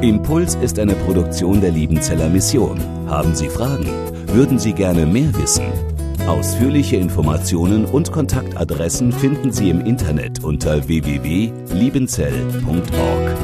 Impuls 0.00 0.54
ist 0.56 0.78
eine 0.78 0.94
Produktion 0.94 1.60
der 1.60 1.72
Liebenzeller 1.72 2.30
Mission. 2.30 2.80
Haben 3.06 3.34
Sie 3.34 3.50
Fragen? 3.50 3.86
Würden 4.28 4.58
Sie 4.58 4.72
gerne 4.72 5.04
mehr 5.04 5.36
wissen? 5.36 5.66
Ausführliche 6.26 6.96
Informationen 6.96 7.84
und 7.84 8.12
Kontaktadressen 8.12 9.12
finden 9.12 9.52
Sie 9.52 9.68
im 9.68 9.84
Internet 9.84 10.42
unter 10.42 10.88
www.liebenzell.org. 10.88 13.43